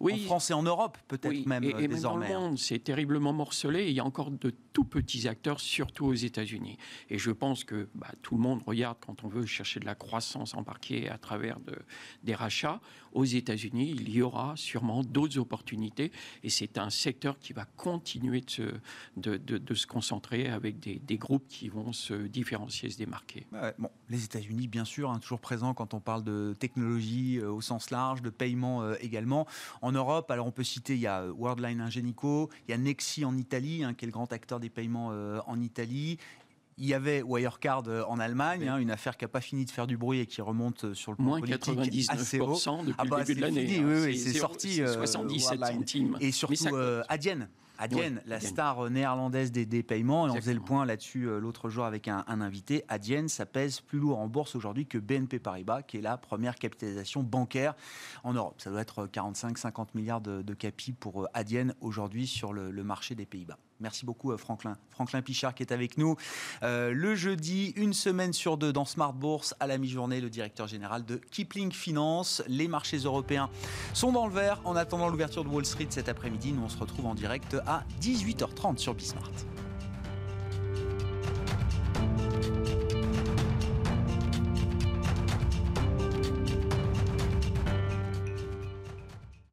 oui. 0.00 0.14
en 0.14 0.26
France 0.26 0.50
et 0.50 0.54
en 0.54 0.62
Europe, 0.62 0.98
peut-être 1.08 1.46
même 1.46 1.64
et, 1.64 1.72
désormais. 1.88 1.88
Même 1.88 2.00
dans 2.02 2.16
le 2.16 2.48
monde, 2.48 2.58
c'est 2.58 2.78
terriblement 2.78 3.32
morcelé. 3.32 3.88
il 3.88 3.94
y 3.94 4.00
a 4.00 4.04
encore 4.04 4.30
de 4.30 4.52
tout 4.72 4.84
petits 4.84 5.26
acteurs, 5.28 5.60
surtout 5.60 6.06
aux 6.06 6.14
États-Unis. 6.14 6.76
Et 7.08 7.18
je 7.18 7.30
pense 7.30 7.64
que 7.64 7.88
bah, 7.94 8.10
tout 8.22 8.36
le 8.36 8.42
monde 8.42 8.62
regarde 8.66 8.98
quand 9.00 9.24
on 9.24 9.28
veut 9.28 9.46
chercher 9.46 9.80
de 9.80 9.86
la 9.86 9.94
croissance 9.94 10.54
embarquée 10.54 11.08
à 11.08 11.18
travers 11.18 11.60
de, 11.60 11.74
des 12.24 12.34
rachats. 12.34 12.80
Aux 13.12 13.24
États-Unis, 13.24 13.96
il 13.98 14.10
y 14.10 14.20
aura 14.20 14.52
sûrement 14.56 15.02
d'autres 15.02 15.38
opportunités. 15.38 16.12
Et 16.42 16.50
c'est 16.50 16.76
un 16.76 16.90
secteur 16.90 17.38
qui 17.38 17.54
va 17.54 17.64
continuer 17.64 18.42
de 18.42 18.50
se, 18.50 18.62
de, 19.16 19.38
de, 19.38 19.74
se 19.74 19.86
concentrer 19.86 20.48
avec 20.48 20.78
des, 20.78 20.96
des, 20.96 21.16
groupes 21.16 21.48
qui 21.48 21.70
vont 21.70 21.94
se 21.94 22.12
différencier, 22.12 22.90
se 22.90 22.98
démarquer. 22.98 23.46
bon, 23.78 23.88
les 24.10 24.24
États-Unis, 24.24 24.68
bien 24.68 24.84
sûr, 24.84 25.10
hein, 25.10 25.18
toujours 25.18 25.40
présents 25.40 25.72
quand 25.72 25.94
on 25.94 26.00
parle 26.00 26.24
de 26.24 26.54
technologie 26.58 27.38
euh, 27.38 27.50
au 27.50 27.60
sens 27.60 27.90
large, 27.90 28.20
de 28.20 28.30
paiement 28.30 28.82
euh, 28.82 28.94
également. 29.00 29.46
En 29.80 29.85
Europe, 29.92 30.30
alors 30.30 30.46
on 30.46 30.50
peut 30.50 30.64
citer, 30.64 30.94
il 30.94 31.00
y 31.00 31.06
a 31.06 31.26
Worldline 31.26 31.80
Ingenico, 31.80 32.50
il 32.66 32.70
y 32.70 32.74
a 32.74 32.78
Nexi 32.78 33.24
en 33.24 33.36
Italie, 33.36 33.84
hein, 33.84 33.94
qui 33.94 34.04
est 34.04 34.08
le 34.08 34.12
grand 34.12 34.32
acteur 34.32 34.60
des 34.60 34.70
paiements 34.70 35.10
euh, 35.12 35.40
en 35.46 35.60
Italie. 35.60 36.18
Il 36.78 36.86
y 36.86 36.94
avait 36.94 37.22
Wirecard 37.22 37.84
euh, 37.88 38.02
en 38.06 38.18
Allemagne, 38.18 38.68
hein, 38.68 38.78
une 38.78 38.90
affaire 38.90 39.16
qui 39.16 39.24
n'a 39.24 39.28
pas 39.28 39.40
fini 39.40 39.64
de 39.64 39.70
faire 39.70 39.86
du 39.86 39.96
bruit 39.96 40.20
et 40.20 40.26
qui 40.26 40.40
remonte 40.42 40.84
euh, 40.84 40.94
sur 40.94 41.12
le 41.12 41.16
plan 41.16 41.40
politique 41.40 41.64
99% 41.64 42.10
assez 42.10 42.40
haut. 42.40 42.54
depuis 42.54 42.94
ah 42.98 43.04
bah, 43.04 43.18
le 43.18 43.24
début 43.24 43.40
de 43.40 43.46
l'année. 43.46 43.82
Oui, 43.84 44.04
oui, 44.04 44.18
c'est 44.18 44.38
sorti. 44.38 44.76
77 44.76 45.64
centimes. 45.64 46.16
Et 46.20 46.32
surtout 46.32 46.76
Adyen 47.08 47.48
Adyen, 47.78 48.20
la 48.26 48.40
star 48.40 48.90
néerlandaise 48.90 49.52
des, 49.52 49.82
paiements, 49.82 50.26
et 50.26 50.30
on 50.30 50.36
faisait 50.36 50.54
le 50.54 50.60
point 50.60 50.86
là-dessus 50.86 51.28
euh, 51.28 51.38
l'autre 51.38 51.68
jour 51.68 51.84
avec 51.84 52.08
un, 52.08 52.24
invité. 52.28 52.84
Adyen, 52.88 53.28
ça 53.28 53.46
pèse 53.46 53.80
plus 53.80 53.98
lourd 53.98 54.18
en 54.18 54.28
bourse 54.28 54.54
aujourd'hui 54.54 54.86
que 54.86 54.98
BNP 54.98 55.38
Paribas, 55.38 55.82
qui 55.82 55.98
est 55.98 56.00
la 56.00 56.16
première 56.16 56.56
capitalisation 56.56 57.22
bancaire 57.22 57.74
en 58.24 58.32
Europe. 58.32 58.60
Ça 58.60 58.70
doit 58.70 58.80
être 58.80 59.06
45-50 59.06 59.88
milliards 59.94 60.20
de, 60.20 60.42
de 60.42 60.54
capi 60.54 60.92
pour 60.92 61.24
euh, 61.24 61.28
Adyen 61.34 61.74
aujourd'hui 61.80 62.26
sur 62.26 62.52
le, 62.52 62.72
marché 62.86 63.14
des 63.14 63.26
Pays-Bas. 63.26 63.58
Merci 63.80 64.06
beaucoup 64.06 64.32
euh, 64.32 64.36
Franklin. 64.36 64.76
Franklin 64.90 65.22
Pichard 65.22 65.54
qui 65.54 65.62
est 65.62 65.72
avec 65.72 65.98
nous. 65.98 66.16
Euh, 66.62 66.92
le 66.92 67.14
jeudi, 67.14 67.72
une 67.76 67.92
semaine 67.92 68.32
sur 68.32 68.56
deux 68.56 68.72
dans 68.72 68.84
Smart 68.84 69.12
Bourse, 69.12 69.54
à 69.60 69.66
la 69.66 69.78
mi-journée, 69.78 70.20
le 70.20 70.30
directeur 70.30 70.66
général 70.66 71.04
de 71.04 71.16
Kipling 71.30 71.72
Finance. 71.72 72.42
Les 72.48 72.68
marchés 72.68 72.98
européens 72.98 73.50
sont 73.92 74.12
dans 74.12 74.26
le 74.26 74.32
vert 74.32 74.60
en 74.64 74.76
attendant 74.76 75.08
l'ouverture 75.08 75.44
de 75.44 75.48
Wall 75.48 75.66
Street 75.66 75.88
cet 75.90 76.08
après-midi. 76.08 76.52
Nous, 76.52 76.62
on 76.62 76.68
se 76.68 76.78
retrouve 76.78 77.06
en 77.06 77.14
direct 77.14 77.56
à 77.66 77.84
18h30 78.00 78.78
sur 78.78 78.94
Bismart. 78.94 79.30